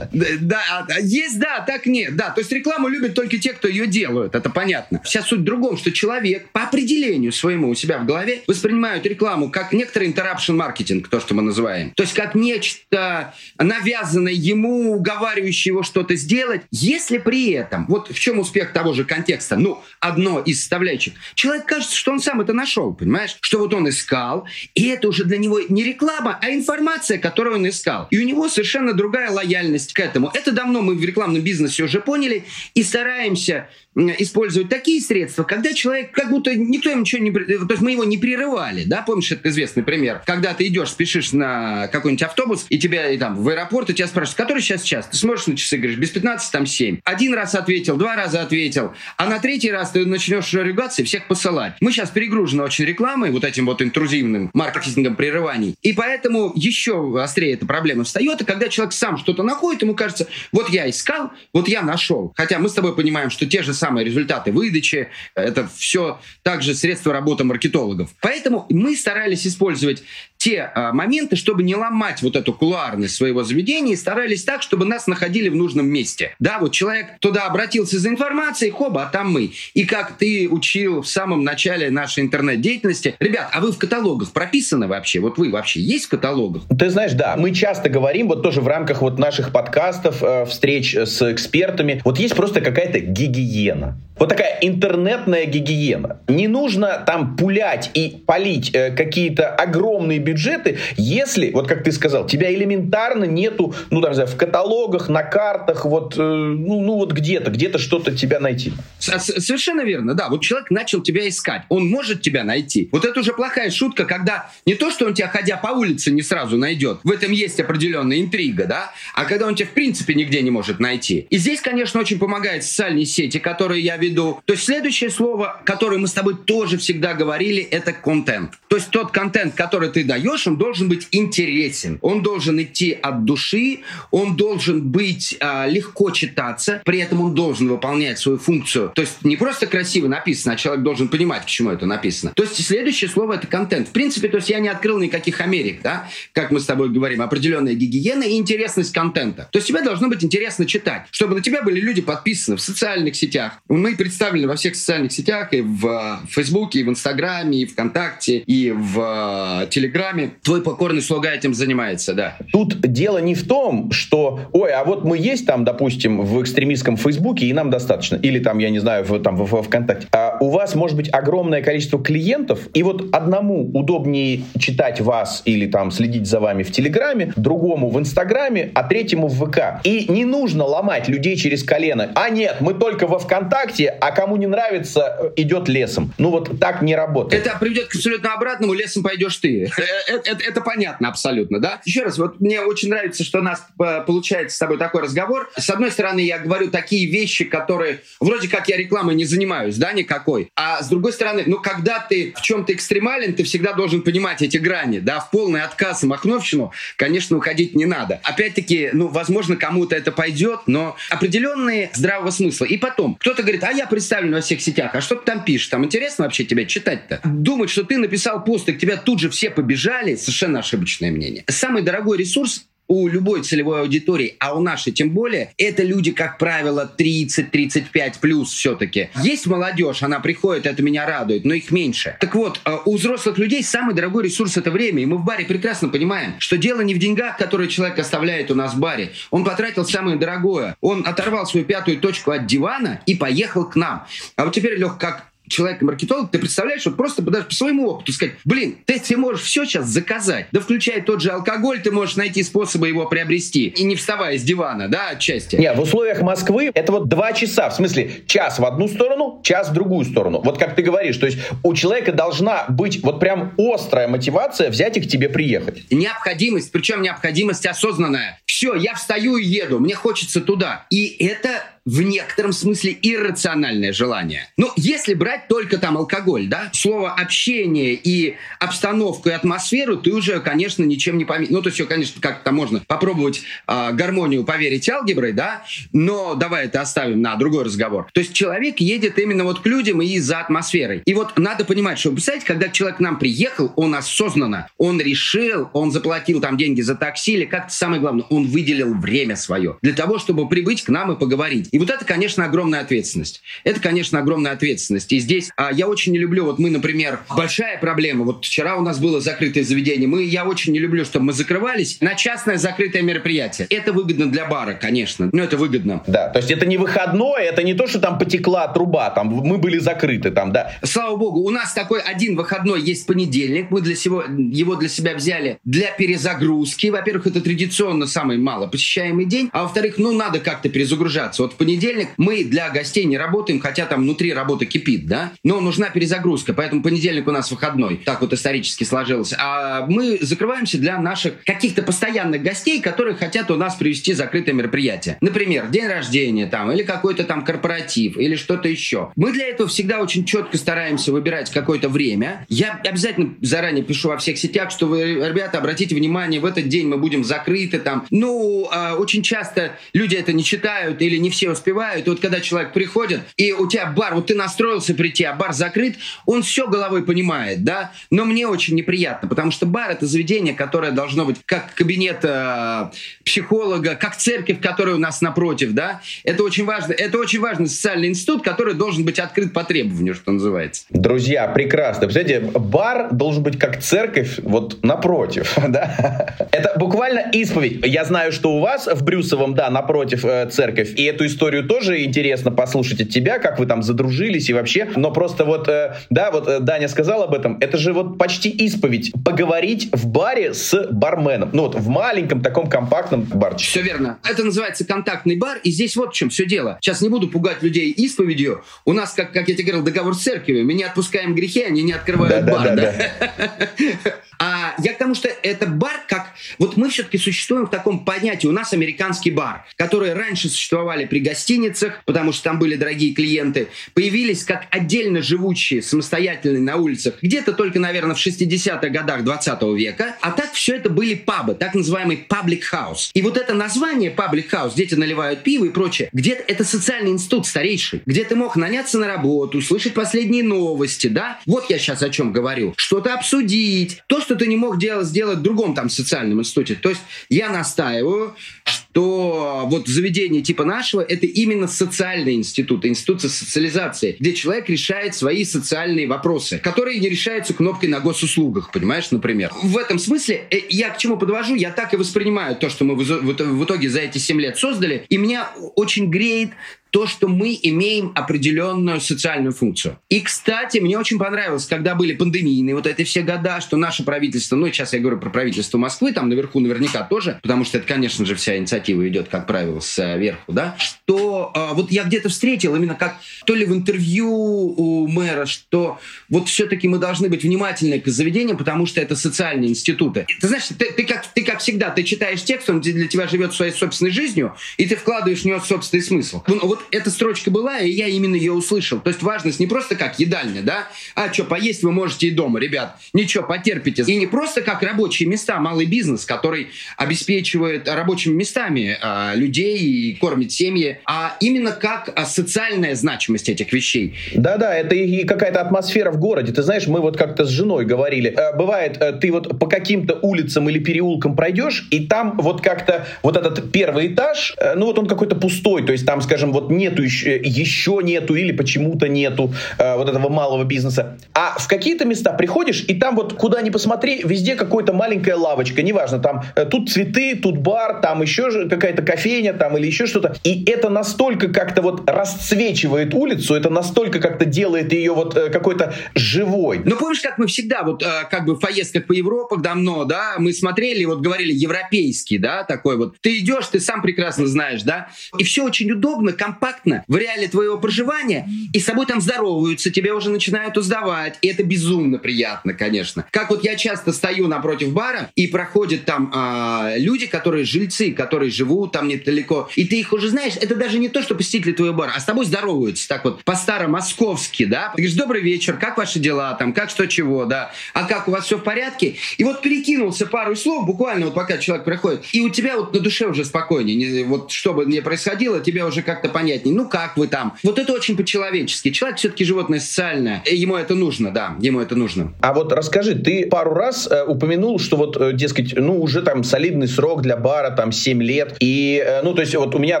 [0.12, 2.30] Да, а, а есть да, а так нет, да.
[2.30, 5.00] То есть рекламу любят только те, кто ее делают, это понятно.
[5.04, 9.50] Вся суть в другом, что человек по определению своему у себя в голове воспринимает рекламу
[9.50, 11.92] как некоторый interruption маркетинг, то, что мы называем.
[11.92, 18.18] То есть как нечто навязанное ему, уговаривающее его что-то сделать, если при этом, вот в
[18.18, 22.52] чем успех того же контекста, ну, одно из составляющих, человек кажется, что он сам это
[22.52, 23.36] нашел, понимаешь?
[23.40, 27.68] Что вот он искал, и это уже для него не реклама, а информация, которую он
[27.68, 28.06] искал.
[28.10, 30.30] И у него совершенно другая лояльность к этому.
[30.34, 36.12] Это давно мы в рекламном бизнесе уже поняли и стараемся использовать такие средства, когда человек
[36.12, 37.32] как будто никто ему ничего не...
[37.32, 39.02] То есть мы его не прерывали, да?
[39.02, 40.22] Помнишь этот известный пример?
[40.26, 44.06] Когда ты идешь, спешишь на какой-нибудь автобус, и тебя и там в аэропорт, и тебя
[44.06, 45.08] спрашивают, который сейчас час?
[45.10, 47.00] Ты смотришь на часы, говоришь, без 15, там 7.
[47.04, 51.26] Один раз ответил, два раза ответил, а на третий раз ты начнешь ругаться и всех
[51.26, 51.74] посылать.
[51.80, 55.74] Мы сейчас перегружены очень рекламой, вот этим вот интрузивным маркетингом прерываний.
[55.82, 60.26] И поэтому еще острее эта проблема встает, и когда человек сам что-то находит, ему кажется,
[60.52, 62.32] вот я искал, вот я нашел.
[62.36, 67.12] Хотя мы с тобой понимаем, что те же самые результаты выдачи, это все также средства
[67.12, 68.10] работы маркетологов.
[68.20, 70.02] Поэтому мы старались использовать
[70.40, 74.86] те а, моменты, чтобы не ломать вот эту кулуарность своего заведения, и старались так, чтобы
[74.86, 76.34] нас находили в нужном месте.
[76.38, 79.52] Да, вот человек туда обратился за информацией, хоба, а там мы.
[79.74, 84.88] И как ты учил в самом начале нашей интернет-деятельности, ребят, а вы в каталогах прописаны
[84.88, 85.20] вообще?
[85.20, 86.62] Вот вы вообще есть в каталогах?
[86.78, 90.94] Ты знаешь, да, мы часто говорим, вот тоже в рамках вот наших подкастов, э, встреч
[90.94, 93.96] с экспертами, вот есть просто какая-то гигиена.
[94.20, 96.20] Вот такая интернетная гигиена.
[96.28, 102.26] Не нужно там пулять и полить э, какие-то огромные бюджеты, если, вот как ты сказал,
[102.26, 106.96] тебя элементарно нету, ну, там, не знаю, в каталогах, на картах, вот, э, ну, ну,
[106.96, 108.74] вот где-то, где-то что-то тебя найти.
[108.98, 110.28] Совершенно верно, да.
[110.28, 112.90] Вот человек начал тебя искать, он может тебя найти.
[112.92, 116.20] Вот это уже плохая шутка, когда не то, что он тебя, ходя по улице, не
[116.20, 116.98] сразу найдет.
[117.04, 118.92] В этом есть определенная интрига, да?
[119.14, 121.26] А когда он тебя, в принципе, нигде не может найти.
[121.30, 124.40] И здесь, конечно, очень помогают социальные сети, которые я веду виду.
[124.44, 128.52] То есть следующее слово, которое мы с тобой тоже всегда говорили, это контент.
[128.68, 131.98] То есть тот контент, который ты даешь, он должен быть интересен.
[132.02, 137.68] Он должен идти от души, он должен быть э, легко читаться, при этом он должен
[137.68, 138.92] выполнять свою функцию.
[138.94, 142.32] То есть не просто красиво написано, а человек должен понимать, к чему это написано.
[142.34, 143.88] То есть следующее слово это контент.
[143.88, 147.22] В принципе, то есть я не открыл никаких Америк, да, как мы с тобой говорим,
[147.22, 149.48] определенная гигиена и интересность контента.
[149.50, 153.16] То есть тебе должно быть интересно читать, чтобы на тебя были люди подписаны в социальных
[153.16, 153.54] сетях.
[153.68, 158.38] Мы представлены во всех социальных сетях, и в э, Фейсбуке, и в Инстаграме, и ВКонтакте,
[158.38, 160.30] и в э, Телеграме.
[160.42, 162.38] Твой покорный слуга этим занимается, да.
[162.50, 166.96] Тут дело не в том, что, ой, а вот мы есть там, допустим, в экстремистском
[166.96, 168.16] Фейсбуке, и нам достаточно.
[168.16, 170.06] Или там, я не знаю, в, там, в, в ВКонтакте.
[170.12, 175.66] А у вас может быть огромное количество клиентов, и вот одному удобнее читать вас или
[175.66, 179.82] там следить за вами в Телеграме, другому в Инстаграме, а третьему в ВК.
[179.84, 182.12] И не нужно ломать людей через колено.
[182.14, 186.12] А нет, мы только во ВКонтакте, а кому не нравится, идет лесом.
[186.18, 187.46] Ну вот так не работает.
[187.46, 189.70] Это приведет к абсолютно обратному, лесом пойдешь ты.
[190.06, 191.80] Это, это, это понятно абсолютно, да?
[191.84, 195.50] Еще раз, вот мне очень нравится, что у нас э, получается с тобой такой разговор.
[195.56, 199.92] С одной стороны, я говорю такие вещи, которые вроде как я рекламой не занимаюсь, да,
[199.92, 200.50] никакой.
[200.56, 204.56] А с другой стороны, ну когда ты в чем-то экстремален, ты всегда должен понимать эти
[204.56, 208.20] грани, да, в полный отказ и махновщину, конечно, уходить не надо.
[208.24, 212.64] Опять-таки, ну, возможно, кому-то это пойдет, но определенные здравого смысла.
[212.64, 215.68] И потом, кто-то говорит, а я представлен во всех сетях, а что ты там пишешь?
[215.68, 217.20] Там интересно вообще тебя читать-то?
[217.24, 221.44] Думать, что ты написал пост, и к тебя тут же все побежали, совершенно ошибочное мнение.
[221.46, 226.38] Самый дорогой ресурс у любой целевой аудитории, а у нашей тем более, это люди, как
[226.38, 229.10] правило, 30-35 плюс все-таки.
[229.22, 232.16] Есть молодежь, она приходит, это меня радует, но их меньше.
[232.18, 235.44] Так вот, э, у взрослых людей самый дорогой ресурс это время, и мы в баре
[235.44, 239.12] прекрасно понимаем, что дело не в деньгах, которые человек оставляет у нас в баре.
[239.30, 240.76] Он потратил самое дорогое.
[240.80, 244.04] Он оторвал свою пятую точку от дивана и поехал к нам.
[244.34, 248.36] А вот теперь, Лех, как человек-маркетолог, ты представляешь, вот просто даже по своему опыту сказать,
[248.44, 252.42] блин, ты себе можешь все сейчас заказать, да включая тот же алкоголь, ты можешь найти
[252.42, 255.56] способы его приобрести, и не вставая с дивана, да, отчасти.
[255.56, 259.70] Нет, в условиях Москвы это вот два часа, в смысле час в одну сторону, час
[259.70, 260.40] в другую сторону.
[260.42, 264.96] Вот как ты говоришь, то есть у человека должна быть вот прям острая мотивация взять
[264.96, 265.84] и к тебе приехать.
[265.90, 268.40] Необходимость, причем необходимость осознанная.
[268.46, 270.86] Все, я встаю и еду, мне хочется туда.
[270.90, 274.48] И это в некотором смысле иррациональное желание.
[274.56, 280.40] Ну, если брать только там алкоголь, да, слово общение и обстановку и атмосферу, ты уже,
[280.40, 281.50] конечно, ничем не поменяешь.
[281.50, 286.80] Ну, то есть, конечно, как-то можно попробовать э, гармонию поверить алгеброй, да, но давай это
[286.80, 288.08] оставим на другой разговор.
[288.12, 291.02] То есть человек едет именно вот к людям и за атмосферой.
[291.06, 295.70] И вот надо понимать, что, представляете, когда человек к нам приехал, он осознанно, он решил,
[295.72, 299.92] он заплатил там деньги за такси или как-то самое главное, он выделил время свое для
[299.92, 301.69] того, чтобы прибыть к нам и поговорить.
[301.72, 303.42] И вот это, конечно, огромная ответственность.
[303.64, 305.12] Это, конечно, огромная ответственность.
[305.12, 308.24] И здесь а, я очень не люблю, вот мы, например, большая проблема.
[308.24, 310.08] Вот вчера у нас было закрытое заведение.
[310.08, 313.66] Мы, я очень не люблю, чтобы мы закрывались на частное закрытое мероприятие.
[313.70, 315.30] Это выгодно для бара, конечно.
[315.32, 316.02] Ну, это выгодно.
[316.06, 319.58] Да, то есть это не выходное, это не то, что там потекла труба, там мы
[319.58, 320.72] были закрыты, там, да.
[320.82, 323.70] Слава богу, у нас такой один выходной есть понедельник.
[323.70, 326.88] Мы для всего, его для себя взяли для перезагрузки.
[326.88, 329.50] Во-первых, это традиционно самый мало посещаемый день.
[329.52, 331.42] А во-вторых, ну, надо как-то перезагружаться.
[331.42, 335.90] Вот понедельник мы для гостей не работаем, хотя там внутри работа кипит, да, но нужна
[335.90, 338.00] перезагрузка, поэтому понедельник у нас выходной.
[338.02, 339.34] Так вот исторически сложилось.
[339.38, 345.18] А мы закрываемся для наших каких-то постоянных гостей, которые хотят у нас привести закрытое мероприятие.
[345.20, 349.12] Например, день рождения там, или какой-то там корпоратив, или что-то еще.
[349.14, 352.46] Мы для этого всегда очень четко стараемся выбирать какое-то время.
[352.48, 356.88] Я обязательно заранее пишу во всех сетях, что вы, ребята, обратите внимание, в этот день
[356.88, 358.06] мы будем закрыты там.
[358.10, 362.06] Ну, э, очень часто люди это не читают или не все успевают.
[362.06, 365.52] И вот когда человек приходит, и у тебя бар, вот ты настроился прийти, а бар
[365.52, 367.92] закрыт, он все головой понимает, да?
[368.10, 372.90] Но мне очень неприятно, потому что бар— это заведение, которое должно быть как кабинет э,
[373.24, 376.00] психолога, как церковь, которая у нас напротив, да?
[376.24, 376.92] Это очень важно.
[376.92, 380.84] Это очень важный социальный институт, который должен быть открыт по требованию, что называется.
[380.90, 382.06] Друзья, прекрасно.
[382.06, 386.36] Представляете, бар должен быть как церковь вот напротив, да?
[386.52, 387.84] Это буквально исповедь.
[387.86, 392.04] Я знаю, что у вас в Брюсовом, да, напротив э, церковь, и эту историю тоже
[392.04, 394.88] интересно послушать от тебя, как вы там задружились и вообще.
[394.96, 398.50] Но просто вот, э, да, вот э, Даня сказал об этом, это же вот почти
[398.50, 399.12] исповедь.
[399.24, 401.50] Поговорить в баре с барменом.
[401.52, 403.70] Ну вот в маленьком таком компактном барчике.
[403.70, 404.18] Все верно.
[404.28, 406.78] Это называется контактный бар, и здесь вот в чем все дело.
[406.80, 408.62] Сейчас не буду пугать людей исповедью.
[408.84, 410.64] У нас, как, как я тебе говорил, договор с церковью.
[410.64, 412.64] Мы не отпускаем грехи, они не открывают Да, бар.
[412.68, 412.92] да, да?
[413.38, 414.14] да.
[414.42, 416.28] А я к тому, что это бар, как...
[416.58, 418.46] Вот мы все-таки существуем в таком понятии.
[418.46, 423.68] У нас американский бар, которые раньше существовали при гостиницах, потому что там были дорогие клиенты,
[423.94, 430.16] появились как отдельно живущие, самостоятельные на улицах, где-то только, наверное, в 60-х годах 20 века,
[430.20, 433.10] а так все это были пабы, так называемый public house.
[433.14, 437.46] И вот это название public house, дети наливают пиво и прочее, где-то это социальный институт
[437.46, 441.38] старейший, где ты мог наняться на работу, слышать последние новости, да?
[441.46, 442.74] Вот я сейчас о чем говорю.
[442.76, 444.02] Что-то обсудить.
[444.08, 446.74] То, что ты не мог делать, сделать в другом там социальном институте.
[446.74, 454.16] То есть я настаиваю, что вот заведение типа нашего это именно социальный институт, институт социализации,
[454.18, 459.50] где человек решает свои социальные вопросы, которые не решаются кнопкой на госуслугах, понимаешь, например.
[459.62, 462.94] В этом смысле э, я к чему подвожу, я так и воспринимаю то, что мы
[462.94, 466.50] в итоге за эти 7 лет создали, и меня очень греет
[466.90, 469.98] то, что мы имеем определенную социальную функцию.
[470.08, 474.56] И, кстати, мне очень понравилось, когда были пандемийные вот эти все года, что наше правительство,
[474.56, 478.24] ну, сейчас я говорю про правительство Москвы, там наверху наверняка тоже, потому что это, конечно
[478.26, 482.94] же, вся инициатива идет, как правило, сверху, да, что э, вот я где-то встретил именно
[482.94, 485.98] как то ли в интервью у мэра, что
[486.28, 490.26] вот все-таки мы должны быть внимательны к заведениям, потому что это социальные институты.
[490.40, 493.54] Ты знаешь, ты, ты, как, ты как всегда, ты читаешь текст, он для тебя живет
[493.54, 496.42] своей собственной жизнью, и ты вкладываешь в него собственный смысл.
[496.46, 499.00] Вот эта строчка была, и я именно ее услышал.
[499.00, 502.58] То есть важность не просто как едальня, да, а что, поесть вы можете и дома,
[502.58, 502.96] ребят.
[503.12, 504.02] Ничего, потерпите.
[504.02, 510.14] И не просто как рабочие места, малый бизнес, который обеспечивает рабочими местами а, людей и
[510.14, 514.14] кормит семьи, а именно как а, социальная значимость этих вещей.
[514.34, 516.52] Да-да, это и какая-то атмосфера в городе.
[516.52, 518.30] Ты знаешь, мы вот как-то с женой говорили.
[518.36, 523.06] Э, бывает, э, ты вот по каким-то улицам или переулкам пройдешь, и там вот как-то
[523.22, 526.69] вот этот первый этаж, э, ну вот он какой-то пустой, то есть там, скажем, вот
[526.70, 531.18] нету еще, еще нету или почему-то нету э, вот этого малого бизнеса.
[531.34, 535.82] А в какие-то места приходишь, и там вот куда ни посмотри, везде какая-то маленькая лавочка,
[535.82, 540.36] неважно, там э, тут цветы, тут бар, там еще какая-то кофейня, там или еще что-то.
[540.44, 545.94] И это настолько как-то вот расцвечивает улицу, это настолько как-то делает ее вот э, какой-то
[546.14, 546.80] живой.
[546.84, 550.34] Ну помнишь, как мы всегда вот э, как бы в поездках по Европах давно, да,
[550.38, 553.16] мы смотрели, вот говорили европейский, да, такой вот.
[553.20, 557.78] Ты идешь, ты сам прекрасно знаешь, да, и все очень удобно, компактно в реале твоего
[557.78, 563.24] проживания, и с собой там здороваются, тебя уже начинают узнавать, и это безумно приятно, конечно.
[563.30, 568.50] Как вот я часто стою напротив бара, и проходят там а, люди, которые жильцы, которые
[568.50, 571.96] живут там недалеко, и ты их уже знаешь, это даже не то, что посетители твоего
[571.96, 576.18] бара, а с тобой здороваются, так вот, по-старомосковски, да, ты говоришь, добрый вечер, как ваши
[576.18, 579.62] дела, там, как что чего, да, а как у вас все в порядке, и вот
[579.62, 583.44] перекинулся пару слов, буквально вот пока человек приходит, и у тебя вот на душе уже
[583.44, 587.56] спокойнее, вот что бы ни происходило, тебе уже как-то понятнее, ну как вы там?
[587.62, 588.90] Вот это очень по-человечески.
[588.90, 590.42] Человек все-таки животное социальное.
[590.46, 592.32] Ему это нужно, да, ему это нужно.
[592.40, 596.42] А вот расскажи, ты пару раз э, упомянул, что вот, э, дескать, ну уже там
[596.44, 598.56] солидный срок для бара, там 7 лет.
[598.60, 600.00] И, э, ну то есть вот у меня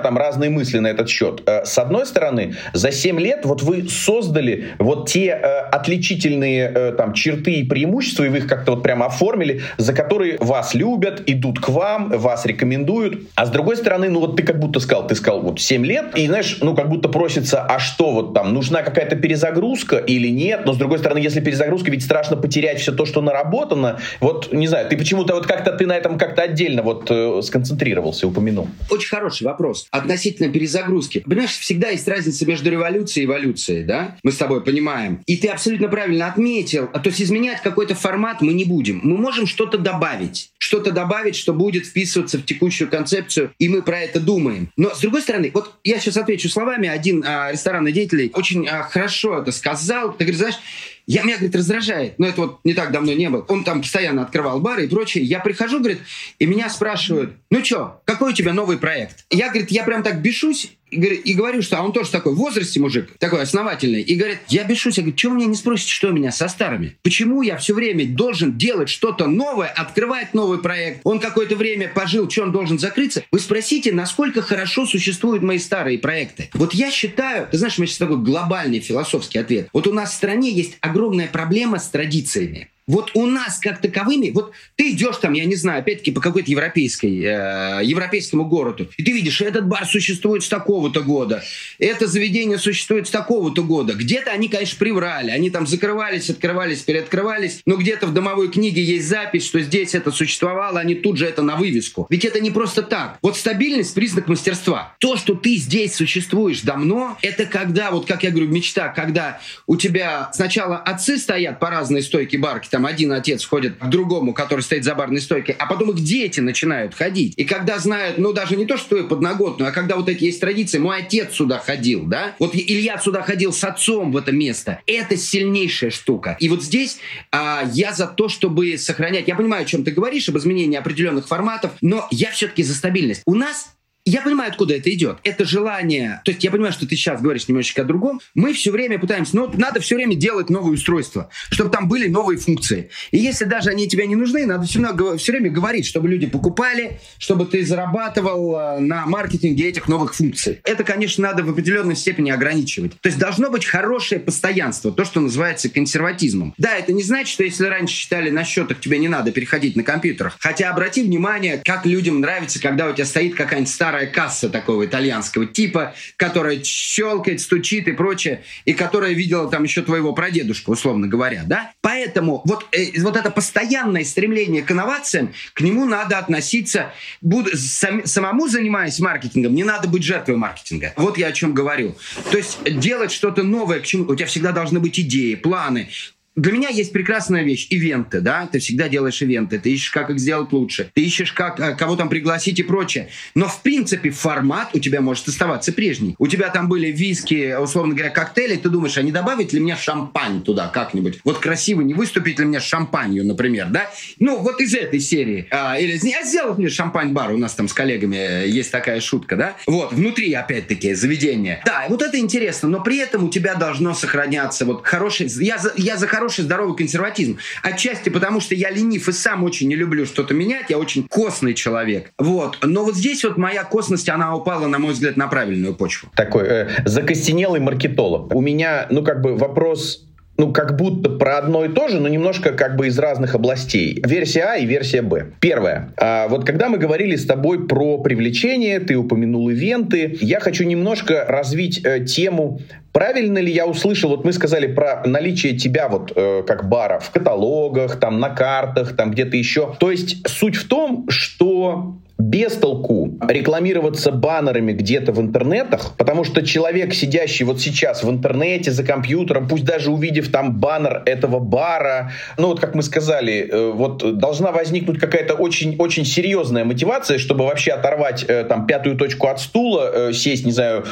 [0.00, 1.42] там разные мысли на этот счет.
[1.46, 6.92] Э, с одной стороны, за 7 лет вот вы создали вот те э, отличительные э,
[6.92, 11.22] там черты и преимущества, и вы их как-то вот прямо оформили, за которые вас любят,
[11.26, 13.28] идут к вам, вас рекомендуют.
[13.34, 16.16] А с другой стороны, ну вот ты как будто сказал, ты сказал вот 7 лет,
[16.16, 20.62] и знаешь, ну, как будто просится, а что вот там, нужна какая-то перезагрузка или нет?
[20.66, 24.00] Но, с другой стороны, если перезагрузка, ведь страшно потерять все то, что наработано.
[24.20, 28.26] Вот, не знаю, ты почему-то вот как-то ты на этом как-то отдельно вот э, сконцентрировался,
[28.26, 28.68] упомянул.
[28.90, 31.20] Очень хороший вопрос относительно перезагрузки.
[31.20, 34.16] Понимаешь, всегда есть разница между революцией и эволюцией, да?
[34.22, 35.22] Мы с тобой понимаем.
[35.26, 36.88] И ты абсолютно правильно отметил.
[36.92, 39.00] А то есть изменять какой-то формат мы не будем.
[39.02, 40.50] Мы можем что-то добавить.
[40.58, 44.70] Что-то добавить, что будет вписываться в текущую концепцию, и мы про это думаем.
[44.76, 48.82] Но, с другой стороны, вот я сейчас отвечу словами, один а, ресторанный деятель очень а,
[48.82, 50.12] хорошо это сказал.
[50.12, 50.58] Ты говоришь, знаешь,
[51.06, 52.18] я, меня, говорит, раздражает.
[52.18, 53.44] Но это вот не так давно не было.
[53.48, 55.24] Он там постоянно открывал бары и прочее.
[55.24, 55.98] Я прихожу, говорит,
[56.38, 59.24] и меня спрашивают, ну что, какой у тебя новый проект?
[59.28, 62.80] Я, говорит, я прям так бешусь, и говорю, что а он тоже такой в возрасте
[62.80, 66.12] мужик, такой основательный, и говорит, я бешусь, я говорю, что меня не спросите, что у
[66.12, 66.96] меня со старыми?
[67.02, 71.00] Почему я все время должен делать что-то новое, открывать новый проект?
[71.04, 73.24] Он какое-то время пожил, что он должен закрыться?
[73.30, 76.50] Вы спросите, насколько хорошо существуют мои старые проекты?
[76.54, 79.68] Вот я считаю, ты знаешь, у меня сейчас такой глобальный философский ответ.
[79.72, 82.69] Вот у нас в стране есть огромная проблема с традициями.
[82.90, 86.50] Вот у нас как таковыми, вот ты идешь там, я не знаю, опять-таки по какой-то
[86.50, 91.44] европейской, э, европейскому городу, и ты видишь, этот бар существует с такого-то года,
[91.78, 93.92] это заведение существует с такого-то года.
[93.92, 99.06] Где-то они, конечно, приврали, они там закрывались, открывались, переоткрывались, но где-то в домовой книге есть
[99.06, 102.06] запись, что здесь это существовало, они тут же это на вывеску.
[102.10, 103.18] Ведь это не просто так.
[103.22, 104.96] Вот стабильность— признак мастерства.
[104.98, 109.76] То, что ты здесь существуешь давно, это когда, вот как я говорю, мечта, когда у
[109.76, 114.32] тебя сначала отцы стоят по разной стойке барки, там там один отец ходит к другому,
[114.32, 117.34] который стоит за барной стойкой, а потом их дети начинают ходить.
[117.36, 120.40] И когда знают, ну даже не то, что и подноготную, а когда вот эти есть
[120.40, 124.80] традиции, мой отец сюда ходил, да, вот Илья сюда ходил с отцом в это место,
[124.86, 126.38] это сильнейшая штука.
[126.40, 126.98] И вот здесь
[127.30, 131.28] а, я за то, чтобы сохранять, я понимаю, о чем ты говоришь, об изменении определенных
[131.28, 133.22] форматов, но я все-таки за стабильность.
[133.26, 135.18] У нас я понимаю, откуда это идет.
[135.24, 136.20] Это желание...
[136.24, 138.20] То есть я понимаю, что ты сейчас говоришь немножечко о другом.
[138.34, 139.36] Мы все время пытаемся...
[139.36, 142.90] Ну, надо все время делать новые устройства, чтобы там были новые функции.
[143.10, 146.26] И если даже они тебе не нужны, надо все, равно, все время говорить, чтобы люди
[146.26, 150.60] покупали, чтобы ты зарабатывал э, на маркетинге этих новых функций.
[150.64, 152.98] Это, конечно, надо в определенной степени ограничивать.
[153.00, 156.54] То есть должно быть хорошее постоянство, то, что называется консерватизмом.
[156.56, 159.82] Да, это не значит, что если раньше считали на счетах, тебе не надо переходить на
[159.82, 160.36] компьютерах.
[160.40, 164.86] Хотя обрати внимание, как людям нравится, когда у тебя стоит какая-нибудь старая старая касса такого
[164.86, 171.06] итальянского типа, которая щелкает, стучит и прочее, и которая видела там еще твоего прадедушку, условно
[171.06, 171.72] говоря, да?
[171.82, 178.06] Поэтому вот, э, вот это постоянное стремление к инновациям, к нему надо относиться, буду, сам,
[178.06, 180.92] самому занимаясь маркетингом, не надо быть жертвой маркетинга.
[180.96, 181.94] Вот я о чем говорю.
[182.30, 185.88] То есть делать что-то новое, к чему у тебя всегда должны быть идеи, планы,
[186.36, 190.20] для меня есть прекрасная вещь– ивенты, да, ты всегда делаешь ивенты, ты ищешь, как их
[190.20, 193.08] сделать лучше, ты ищешь, как, э, кого там пригласить и прочее.
[193.34, 196.14] Но, в принципе, формат у тебя может оставаться прежний.
[196.18, 199.76] У тебя там были виски, условно говоря, коктейли, ты думаешь, а не добавить ли мне
[199.76, 201.20] шампань туда как-нибудь?
[201.24, 203.90] Вот красиво не выступить ли мне шампанью, например, да?
[204.20, 205.48] Ну, вот из этой серии.
[205.50, 209.34] А, или а сделать мне шампань-бар, у нас там с коллегами э, есть такая шутка,
[209.34, 209.56] да?
[209.66, 211.60] Вот, внутри, опять-таки, заведение.
[211.66, 215.26] Да, вот это интересно, но при этом у тебя должно сохраняться вот хороший...
[215.40, 217.38] Я я за хороший здоровый консерватизм.
[217.62, 221.54] Отчасти потому, что я ленив и сам очень не люблю что-то менять, я очень костный
[221.54, 222.12] человек.
[222.18, 222.58] Вот.
[222.62, 226.10] Но вот здесь вот моя костность, она упала, на мой взгляд, на правильную почву.
[226.14, 228.34] Такой э, закостенелый маркетолог.
[228.34, 230.04] У меня, ну, как бы вопрос
[230.40, 234.02] ну, как будто про одно и то же, но немножко как бы из разных областей.
[234.06, 235.32] Версия А и версия Б.
[235.38, 235.92] Первое.
[235.98, 241.26] А, вот когда мы говорили с тобой про привлечение, ты упомянул ивенты, я хочу немножко
[241.28, 242.60] развить э, тему
[242.92, 247.10] Правильно ли я услышал, вот мы сказали про наличие тебя вот э, как бара в
[247.10, 249.74] каталогах, там на картах, там где-то еще.
[249.78, 256.44] То есть суть в том, что без толку рекламироваться баннерами где-то в интернетах, потому что
[256.44, 262.12] человек, сидящий вот сейчас в интернете за компьютером, пусть даже увидев там баннер этого бара,
[262.36, 267.72] ну вот как мы сказали, э, вот должна возникнуть какая-то очень-очень серьезная мотивация, чтобы вообще
[267.72, 270.84] оторвать э, там пятую точку от стула, э, сесть, не знаю,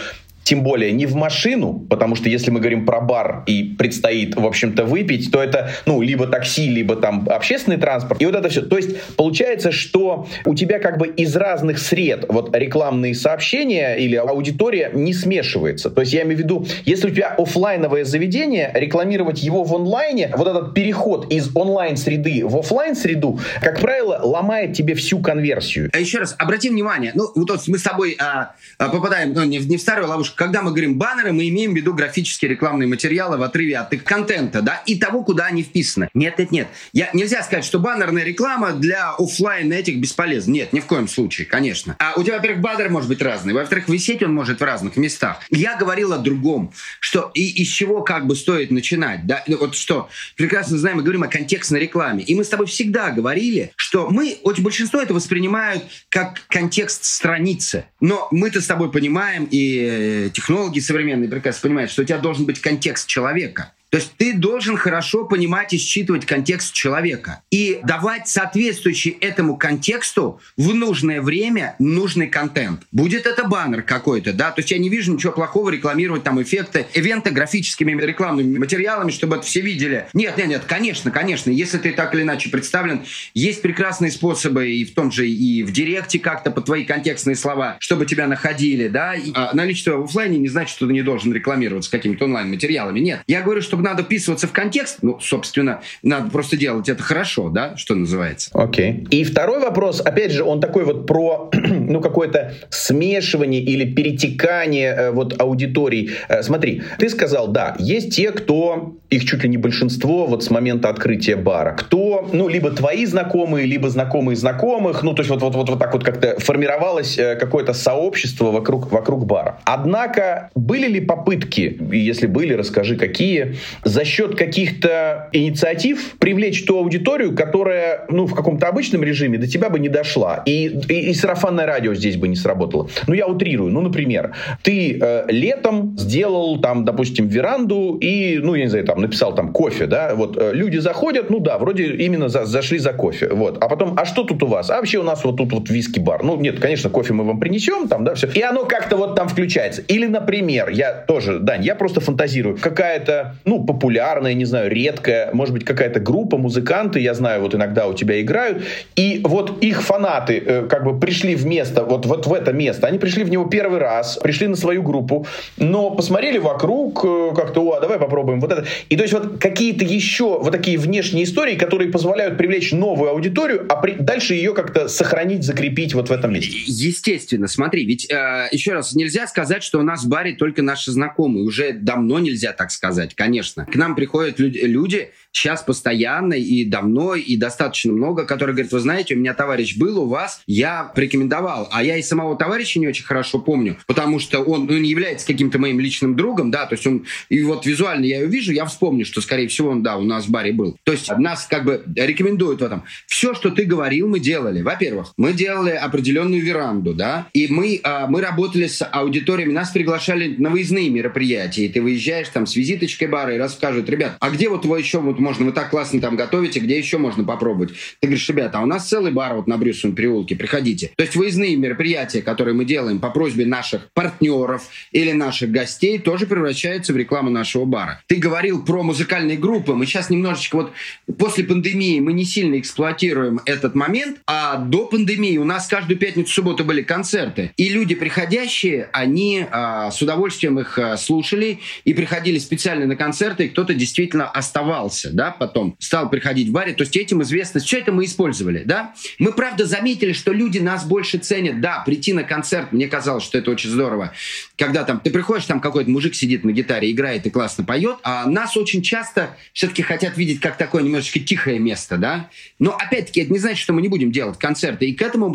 [0.49, 4.47] тем более не в машину, потому что если мы говорим про бар и предстоит, в
[4.47, 8.23] общем-то, выпить, то это, ну, либо такси, либо там общественный транспорт.
[8.23, 8.63] И вот это все.
[8.63, 14.17] То есть получается, что у тебя как бы из разных сред вот рекламные сообщения или
[14.17, 15.91] аудитория не смешивается.
[15.91, 20.33] То есть я имею в виду, если у тебя офлайновое заведение, рекламировать его в онлайне,
[20.35, 25.91] вот этот переход из онлайн-среды в офлайн среду как правило, ломает тебе всю конверсию.
[25.93, 29.59] А еще раз, обрати внимание, ну, вот мы с тобой а, а попадаем ну, не,
[29.59, 32.87] в, не в старую ловушку, когда мы говорим баннеры, мы имеем в виду графические рекламные
[32.87, 36.09] материалы в отрыве от их контента, да, и того, куда они вписаны.
[36.15, 36.69] Нет, нет, нет.
[36.93, 40.53] Я, нельзя сказать, что баннерная реклама для офлайн этих бесполезна.
[40.53, 41.97] Нет, ни в коем случае, конечно.
[41.99, 45.41] А у тебя, во-первых, баннер может быть разный, во-вторых, висеть он может в разных местах.
[45.51, 49.75] Я говорил о другом, что и из чего как бы стоит начинать, да, ну, вот
[49.75, 54.09] что, прекрасно знаем, мы говорим о контекстной рекламе, и мы с тобой всегда говорили, что
[54.09, 60.28] мы, очень большинство это воспринимают как контекст страницы, но мы-то с тобой понимаем, и э,
[60.31, 63.73] технологи современные прекрасно понимают, что у тебя должен быть контекст человека.
[63.91, 70.41] То есть ты должен хорошо понимать и считывать контекст человека и давать соответствующий этому контексту
[70.57, 72.83] в нужное время нужный контент.
[72.93, 76.87] Будет это баннер какой-то, да, то есть я не вижу ничего плохого рекламировать там эффекты,
[76.93, 80.07] ивенты графическими рекламными материалами, чтобы это все видели.
[80.13, 84.85] Нет, нет, нет, конечно, конечно, если ты так или иначе представлен, есть прекрасные способы и
[84.85, 89.15] в том же и в директе как-то по твои контекстные слова, чтобы тебя находили, да,
[89.15, 93.01] и, а, наличие в офлайне не значит, что ты не должен рекламироваться какими-то онлайн-материалами.
[93.01, 97.01] Нет, я говорю, что чтобы надо вписываться в контекст, ну, собственно, надо просто делать это
[97.01, 98.51] хорошо, да, что называется.
[98.53, 98.91] Окей.
[98.91, 99.09] Okay.
[99.11, 105.11] И второй вопрос, опять же, он такой вот про, ну, какое-то смешивание или перетекание э,
[105.13, 106.11] вот аудиторий.
[106.29, 110.51] Э, смотри, ты сказал, да, есть те, кто, их чуть ли не большинство вот с
[110.51, 115.41] момента открытия бара, кто, ну, либо твои знакомые, либо знакомые знакомых, ну, то есть вот,
[115.41, 119.61] вот, вот, так вот как-то формировалось э, какое-то сообщество вокруг, вокруг бара.
[119.65, 127.35] Однако были ли попытки, если были, расскажи, какие, за счет каких-то инициатив привлечь ту аудиторию,
[127.35, 130.43] которая, ну, в каком-то обычном режиме до тебя бы не дошла.
[130.47, 132.89] И, и, и сарафанное радио здесь бы не сработало.
[133.07, 133.73] Ну, я утрирую.
[133.73, 139.01] Ну, например, ты э, летом сделал там, допустим, веранду и, ну, я не знаю, там,
[139.01, 142.93] написал там кофе, да, вот э, люди заходят, ну да, вроде именно за, зашли за
[142.93, 143.63] кофе, вот.
[143.63, 144.71] А потом, а что тут у вас?
[144.71, 146.23] А вообще у нас вот тут вот виски-бар.
[146.23, 148.29] Ну, нет, конечно, кофе мы вам принесем, там, да, все.
[148.35, 149.83] И оно как-то вот там включается.
[149.83, 155.55] Или, например, я тоже, Дань, я просто фантазирую, какая-то, ну, популярная, не знаю, редкая, может
[155.55, 158.65] быть, какая-то группа, музыканты, я знаю, вот иногда у тебя играют,
[158.97, 162.87] и вот их фанаты э, как бы пришли в место, вот, вот в это место,
[162.87, 167.63] они пришли в него первый раз, пришли на свою группу, но посмотрели вокруг, э, как-то,
[167.63, 168.65] о, а давай попробуем вот это.
[168.89, 173.67] И то есть вот какие-то еще вот такие внешние истории, которые позволяют привлечь новую аудиторию,
[173.69, 176.57] а при, дальше ее как-то сохранить, закрепить вот в этом месте.
[176.67, 180.91] Естественно, смотри, ведь э, еще раз, нельзя сказать, что у нас в баре только наши
[180.91, 181.45] знакомые.
[181.45, 183.48] Уже давно нельзя так сказать, конечно.
[183.55, 188.81] К нам приходят люди, люди сейчас постоянно и давно, и достаточно много, которые говорят, вы
[188.81, 192.89] знаете, у меня товарищ был у вас, я порекомендовал, а я и самого товарища не
[192.89, 196.75] очень хорошо помню, потому что он ну, не является каким-то моим личным другом, да, то
[196.75, 199.97] есть он, и вот визуально я его вижу, я вспомню, что, скорее всего, он, да,
[199.97, 200.77] у нас в баре был.
[200.83, 202.85] То есть нас как бы рекомендуют в этом.
[203.07, 204.63] Все, что ты говорил, мы делали.
[204.63, 210.35] Во-первых, мы делали определенную веранду, да, и мы, а, мы работали с аудиториями, нас приглашали
[210.39, 214.49] на выездные мероприятия, и ты выезжаешь там с визиточкой бара и расскажут, ребят, а где
[214.49, 217.73] вот вы еще вот можно, вы так классно там готовите, где еще можно попробовать?
[218.01, 220.91] Ты говоришь, ребята, а у нас целый бар вот на Брюсовом переулке, приходите.
[220.97, 226.27] То есть выездные мероприятия, которые мы делаем по просьбе наших партнеров или наших гостей, тоже
[226.27, 228.01] превращаются в рекламу нашего бара.
[228.07, 230.73] Ты говорил про музыкальные группы, мы сейчас немножечко вот
[231.19, 236.33] после пандемии мы не сильно эксплуатируем этот момент, а до пандемии у нас каждую пятницу,
[236.33, 242.39] субботу были концерты, и люди приходящие, они а, с удовольствием их а, слушали и приходили
[242.39, 246.97] специально на концерты, и кто-то действительно оставался да, потом стал приходить в баре, то есть
[246.97, 248.95] этим известность, все это мы использовали, да.
[249.19, 253.39] Мы, правда, заметили, что люди нас больше ценят, да, прийти на концерт, мне казалось, что
[253.39, 254.13] это очень здорово,
[254.57, 258.27] когда там ты приходишь, там какой-то мужик сидит на гитаре, играет и классно поет, а
[258.27, 262.31] нас очень часто все-таки хотят видеть как такое немножечко тихое место, да.
[262.59, 265.31] Но, опять-таки, это не значит, что мы не будем делать концерты, и к этому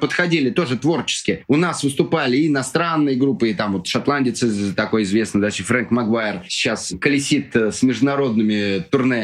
[0.00, 1.44] подходили тоже творчески.
[1.48, 6.42] У нас выступали и иностранные группы, и там вот шотландец такой известный, даже Фрэнк Магуайр
[6.48, 9.17] сейчас колесит э, с международными турне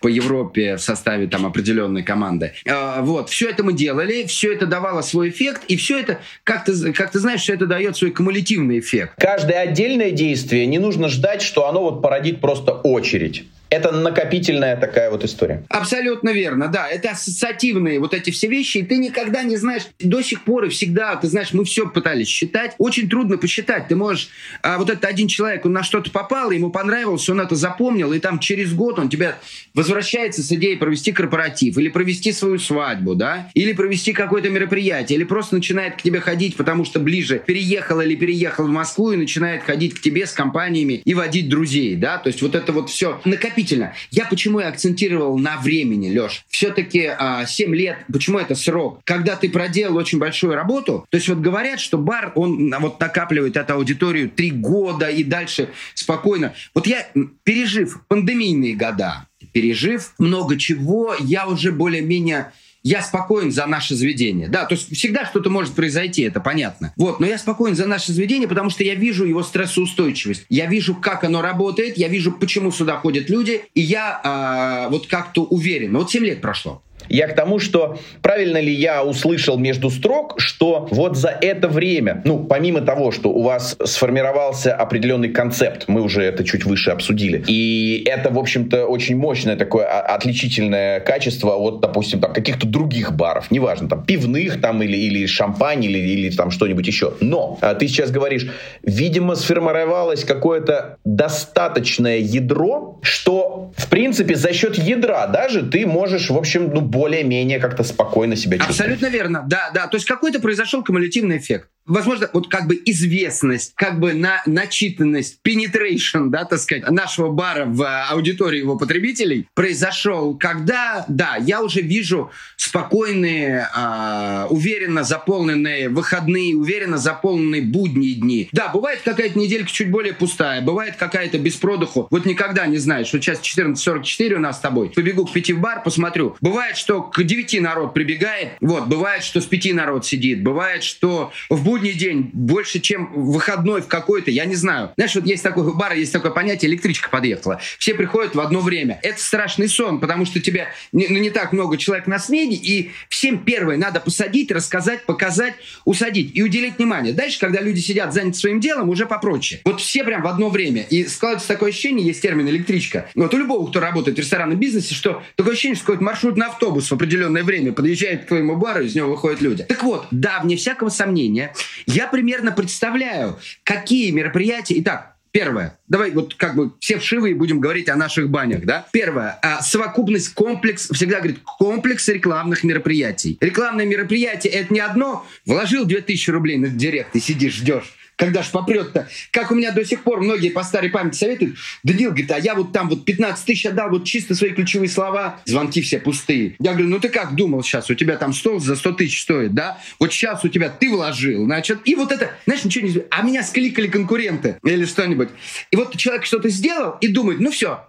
[0.00, 2.52] по Европе в составе там определенной команды.
[2.68, 6.64] А, вот, все это мы делали, все это давало свой эффект, и все это, как
[6.64, 9.14] ты, как ты знаешь, все это дает свой кумулятивный эффект.
[9.18, 13.44] Каждое отдельное действие не нужно ждать, что оно вот породит просто очередь.
[13.70, 15.64] Это накопительная такая вот история.
[15.68, 16.88] Абсолютно верно, да.
[16.88, 20.68] Это ассоциативные вот эти все вещи, и ты никогда не знаешь, до сих пор и
[20.70, 22.74] всегда, ты знаешь, мы все пытались считать.
[22.78, 23.86] Очень трудно посчитать.
[23.86, 24.28] Ты можешь,
[24.62, 28.18] а вот этот один человек, он на что-то попал, ему понравилось, он это запомнил, и
[28.18, 29.38] там через год он тебя
[29.74, 35.24] возвращается с идеей провести корпоратив, или провести свою свадьбу, да, или провести какое-то мероприятие, или
[35.24, 39.62] просто начинает к тебе ходить, потому что ближе переехал или переехал в Москву и начинает
[39.62, 43.20] ходить к тебе с компаниями и водить друзей, да, то есть вот это вот все
[43.24, 43.94] накопительно накопительно.
[44.10, 46.44] Я почему и акцентировал на времени, Леш?
[46.48, 49.00] Все-таки а, 7 лет, почему это срок?
[49.04, 53.56] Когда ты проделал очень большую работу, то есть вот говорят, что бар, он вот накапливает
[53.56, 56.54] эту аудиторию 3 года и дальше спокойно.
[56.74, 57.06] Вот я,
[57.44, 62.52] пережив пандемийные года, пережив много чего, я уже более-менее
[62.82, 64.48] я спокоен за наше заведение.
[64.48, 66.92] Да, то есть всегда что-то может произойти, это понятно.
[66.96, 70.46] Вот, но я спокоен за наше заведение, потому что я вижу его стрессоустойчивость.
[70.48, 75.06] Я вижу, как оно работает, я вижу, почему сюда ходят люди, и я э, вот
[75.06, 75.96] как-то уверен.
[75.96, 76.82] Вот 7 лет прошло.
[77.10, 82.22] Я к тому, что правильно ли я услышал между строк, что вот за это время,
[82.24, 87.44] ну, помимо того, что у вас сформировался определенный концепт, мы уже это чуть выше обсудили,
[87.48, 93.50] и это, в общем-то, очень мощное такое отличительное качество от, допустим, там, каких-то других баров,
[93.50, 97.14] неважно, там, пивных там или, или шампань или, или там что-нибудь еще.
[97.20, 98.46] Но а, ты сейчас говоришь,
[98.84, 106.36] видимо, сформировалось какое-то достаточное ядро, что, в принципе, за счет ядра даже ты можешь, в
[106.36, 108.80] общем, ну, более-менее как-то спокойно себя чувствовать.
[108.80, 109.86] Абсолютно верно, да, да.
[109.86, 115.38] То есть какой-то произошел кумулятивный эффект возможно, вот как бы известность, как бы на начитанность,
[115.44, 121.80] penetration, да, так сказать, нашего бара в аудитории его потребителей произошел, когда, да, я уже
[121.80, 128.48] вижу спокойные, э, уверенно заполненные выходные, уверенно заполненные будние дни.
[128.52, 132.06] Да, бывает какая-то неделька чуть более пустая, бывает какая-то без продуху.
[132.10, 134.90] Вот никогда не знаешь, что сейчас 14.44 у нас с тобой.
[134.90, 136.36] Побегу к пяти в бар, посмотрю.
[136.40, 141.32] Бывает, что к девяти народ прибегает, вот, бывает, что с пяти народ сидит, бывает, что
[141.48, 144.90] в будний день больше, чем выходной в какой-то, я не знаю.
[144.96, 147.60] Знаешь, вот есть такой, у бара есть такое понятие, электричка подъехала.
[147.78, 148.98] Все приходят в одно время.
[149.04, 152.90] Это страшный сон, потому что тебя не, ну, не так много человек на смене, и
[153.08, 155.54] всем первое надо посадить, рассказать, показать,
[155.84, 157.12] усадить и уделить внимание.
[157.12, 159.60] Дальше, когда люди сидят заняты своим делом, уже попроще.
[159.64, 160.82] Вот все прям в одно время.
[160.90, 163.08] И складывается такое ощущение, есть термин электричка.
[163.14, 166.90] Вот у любого, кто работает в ресторанном бизнесе, что такое ощущение, что какой-то маршрутный автобус
[166.90, 169.62] в определенное время подъезжает к твоему бару, из него выходят люди.
[169.62, 171.54] Так вот, да, вне всякого сомнения,
[171.86, 174.78] я примерно представляю, какие мероприятия...
[174.80, 175.78] Итак, Первое.
[175.86, 178.86] Давай вот как бы все вшивые будем говорить о наших банях, да?
[178.92, 179.38] Первое.
[179.42, 183.38] А, совокупность, комплекс, всегда говорит, комплекс рекламных мероприятий.
[183.40, 185.24] Рекламное мероприятие— это не одно.
[185.46, 189.08] Вложил 2000 рублей на директ и сидишь, ждешь когда ж попрет-то?
[189.30, 191.56] Как у меня до сих пор многие по старой памяти советуют.
[191.82, 195.40] Данил говорит, а я вот там вот 15 тысяч отдал, вот чисто свои ключевые слова,
[195.46, 196.54] звонки все пустые.
[196.58, 199.54] Я говорю, ну ты как думал сейчас, у тебя там стол за 100 тысяч стоит,
[199.54, 199.78] да?
[199.98, 202.94] Вот сейчас у тебя ты вложил, значит, и вот это, знаешь, ничего не...
[203.10, 205.30] А меня скликали конкуренты или что-нибудь.
[205.70, 207.86] И вот человек что-то сделал и думает, ну все,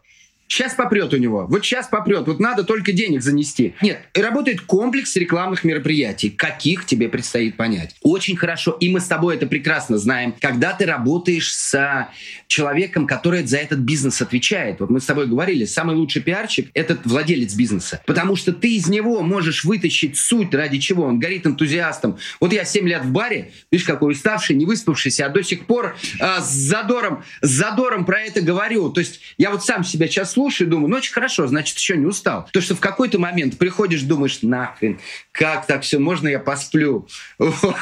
[0.52, 1.46] Сейчас попрет у него.
[1.48, 2.28] Вот сейчас попрет.
[2.28, 3.74] Вот надо только денег занести.
[3.82, 6.30] Нет, работает комплекс рекламных мероприятий.
[6.30, 7.96] Каких тебе предстоит понять.
[8.02, 8.72] Очень хорошо.
[8.82, 10.36] И мы с тобой это прекрасно знаем.
[10.42, 12.10] Когда ты работаешь с
[12.48, 14.82] человеком, который за этот бизнес отвечает.
[14.82, 18.02] Вот мы с тобой говорили, самый лучший пиарщик— это владелец бизнеса.
[18.06, 22.18] Потому что ты из него можешь вытащить суть, ради чего он горит энтузиастом.
[22.42, 25.96] Вот я 7 лет в баре, видишь, какой уставший, не выспавшийся, а до сих пор
[26.20, 28.90] а, с задором, с задором про это говорю.
[28.90, 31.98] То есть я вот сам себя сейчас слушаю и думаю, ну очень хорошо, значит, еще
[31.98, 32.48] не устал.
[32.52, 35.00] То, что в какой-то момент приходишь, думаешь, нахрен,
[35.32, 37.08] как так все, можно я посплю?
[37.38, 37.76] Вот.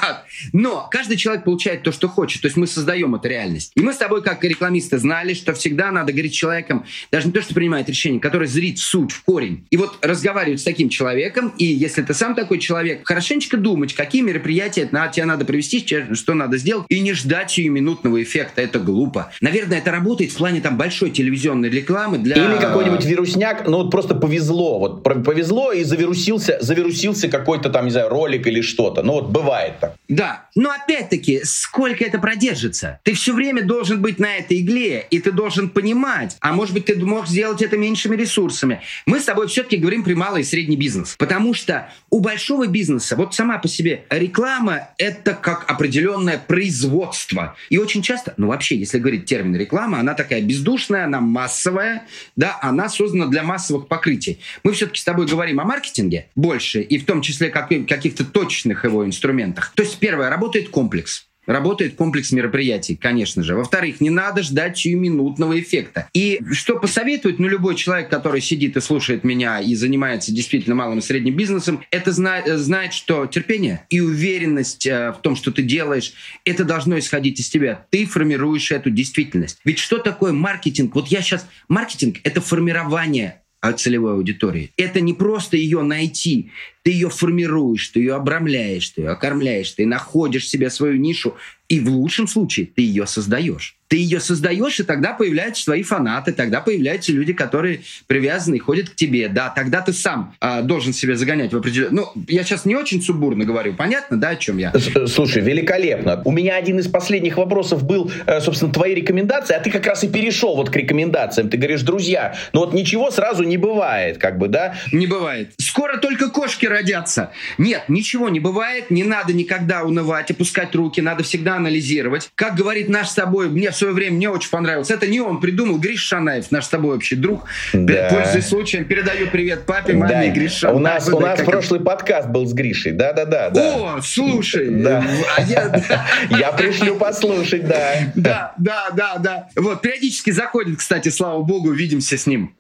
[0.53, 2.41] Но каждый человек получает то, что хочет.
[2.41, 3.72] То есть мы создаем эту реальность.
[3.76, 7.41] И мы с тобой, как рекламисты, знали, что всегда надо говорить человеком, даже не то,
[7.41, 9.66] что принимает решение, который зрит суть, в корень.
[9.70, 14.22] И вот разговаривать с таким человеком, и если ты сам такой человек, хорошенечко думать, какие
[14.22, 18.62] мероприятия тебе надо провести, что надо сделать, и не ждать сиюминутного эффекта.
[18.62, 19.32] Это глупо.
[19.41, 22.36] Наверное, это работает в плане там большой телевизионной рекламы для...
[22.50, 24.80] Или какой-нибудь вирусняк, ну вот просто повезло.
[24.80, 29.04] Вот повезло и завирусился, завирусился какой-то там, не знаю, ролик или что-то.
[29.04, 29.95] Ну вот бывает так.
[30.08, 30.45] Да.
[30.56, 33.00] Но опять-таки, сколько это продержится?
[33.04, 36.86] Ты все время должен быть на этой игле, и ты должен понимать, а может быть,
[36.86, 38.82] ты мог сделать это меньшими ресурсами.
[39.06, 41.16] Мы с тобой все-таки говорим про малый и средний бизнес.
[41.18, 47.56] Потому что у большого бизнеса, вот сама по себе, реклама— это как определенное производство.
[47.70, 52.04] И очень часто, ну вообще, если говорить термин реклама, она такая бездушная, она массовая,
[52.40, 54.40] да, она создана для массовых покрытий.
[54.64, 58.86] Мы все-таки с тобой говорим о маркетинге больше, и в том числе как, каких-то точных
[58.86, 59.74] его инструментах.
[59.76, 61.28] То есть первое, работает комплекс.
[61.50, 63.56] Работает комплекс мероприятий, конечно же.
[63.56, 66.08] Во-вторых, не надо ждать сиюминутного эффекта.
[66.14, 71.00] И что посоветует, ну, любой человек, который сидит и слушает меня и занимается действительно малым
[71.00, 75.64] и средним бизнесом, это зна- знает, что терпение и уверенность э, в том, что ты
[75.64, 76.14] делаешь,
[76.45, 77.84] это должно исходить из тебя.
[77.89, 79.58] Ты формируешь эту действительность.
[79.66, 80.93] Ведь что такое маркетинг?
[80.93, 81.47] Вот я сейчас...
[81.68, 83.39] Маркетинг— это формирование
[83.74, 84.72] целевой аудитории.
[84.78, 86.51] Это не просто ее найти,
[86.84, 91.36] ты ее формируешь, ты ее обрамляешь, ты ее окормляешь, ты находишь себе свою нишу,
[91.68, 93.78] и в лучшем случае ты ее создаешь.
[93.90, 98.92] Ты ее создаешь, и тогда появляются твои фанаты, тогда появляются люди, которые привязаны и ходят
[98.92, 99.28] к тебе.
[99.30, 102.06] Да, тогда ты сам э, должен себя загонять в определенную...
[102.16, 104.72] Ну, я сейчас не очень субурно говорю, понятно, да, о чем я?
[105.08, 106.22] Слушай, великолепно.
[106.24, 110.04] У меня один из последних вопросов был, э, собственно, твои рекомендации, а ты как раз
[110.04, 111.50] и перешел вот к рекомендациям.
[111.50, 114.76] Ты говоришь, друзья, ну вот ничего сразу не бывает, как бы, да?
[114.92, 115.54] Не бывает.
[115.58, 117.32] Скоро только кошки родятся.
[117.58, 122.30] Нет, ничего не бывает, не надо никогда унывать, опускать руки, надо всегда анализировать.
[122.36, 124.91] Как говорит наш с тобой, мне в свое время мне очень понравилось.
[124.91, 127.45] Это не он придумал, Гриш Шанаев, наш с тобой общий друг.
[127.73, 128.09] Да.
[128.11, 130.23] Пользуясь случаем, передаю привет папе, маме да.
[130.25, 130.77] и Гриш Шанаев.
[130.77, 133.51] У нас, у нас прошлый подкаст был с Гришей, да-да-да.
[133.51, 134.69] О, слушай.
[134.69, 135.03] Да.
[135.38, 135.41] А
[136.30, 138.11] я пришлю послушать, да.
[138.15, 139.47] Да, да, да, да.
[139.55, 142.55] Вот, периодически заходит, кстати, слава богу, видимся с ним.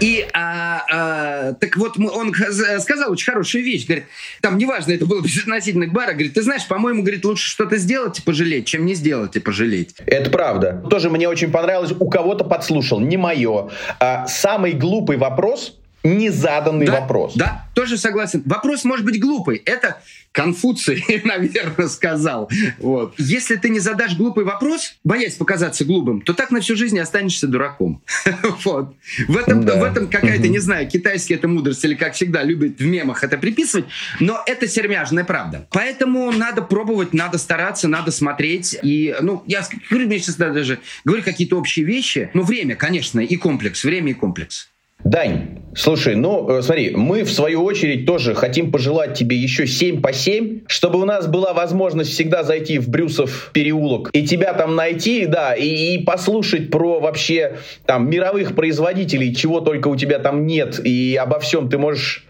[0.00, 2.34] И а, а, так вот он
[2.80, 3.86] сказал очень хорошую вещь.
[3.86, 4.06] Говорит,
[4.40, 6.12] там неважно, это было безотносительно к бару.
[6.12, 9.94] Говорит, ты знаешь, по-моему, говорит, лучше что-то сделать и пожалеть, чем не сделать и пожалеть.
[10.06, 10.82] Это правда.
[10.88, 11.92] Тоже мне очень понравилось.
[11.98, 13.70] У кого-то подслушал, не мое.
[14.00, 17.34] А, самый глупый вопрос незаданный да, вопрос.
[17.34, 18.42] Да, тоже согласен.
[18.44, 19.56] Вопрос может быть глупый.
[19.64, 20.00] Это
[20.34, 22.50] Конфуций, наверное, сказал.
[22.78, 23.14] Вот.
[23.18, 27.46] Если ты не задашь глупый вопрос, боясь показаться глупым, то так на всю жизнь останешься
[27.46, 28.02] дураком.
[28.64, 28.96] вот.
[29.28, 29.78] В этом, да.
[29.78, 33.38] в этом какая-то, не знаю, китайская это мудрость или, как всегда, любит в мемах это
[33.38, 33.86] приписывать,
[34.18, 35.68] но это сермяжная правда.
[35.70, 38.76] Поэтому надо пробовать, надо стараться, надо смотреть.
[38.82, 43.36] И, ну, я говорю, мне сейчас даже говорю какие-то общие вещи, но время, конечно, и
[43.36, 44.73] комплекс, время и комплекс.
[45.04, 50.00] Дань, Слушай, ну э, смотри, мы в свою очередь тоже хотим пожелать тебе еще 7
[50.00, 54.76] по 7, чтобы у нас была возможность всегда зайти в Брюсов переулок и тебя там
[54.76, 60.46] найти, да, и, и послушать про вообще там мировых производителей, чего только у тебя там
[60.46, 62.24] нет, и обо всем ты можешь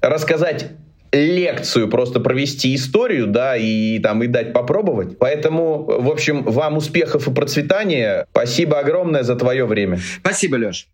[0.00, 0.70] рассказать
[1.12, 5.18] лекцию, просто провести историю, да, и там и дать попробовать.
[5.18, 8.26] Поэтому, в общем, вам успехов и процветания.
[8.30, 9.98] Спасибо огромное за твое время.
[10.22, 10.88] Спасибо, Леш.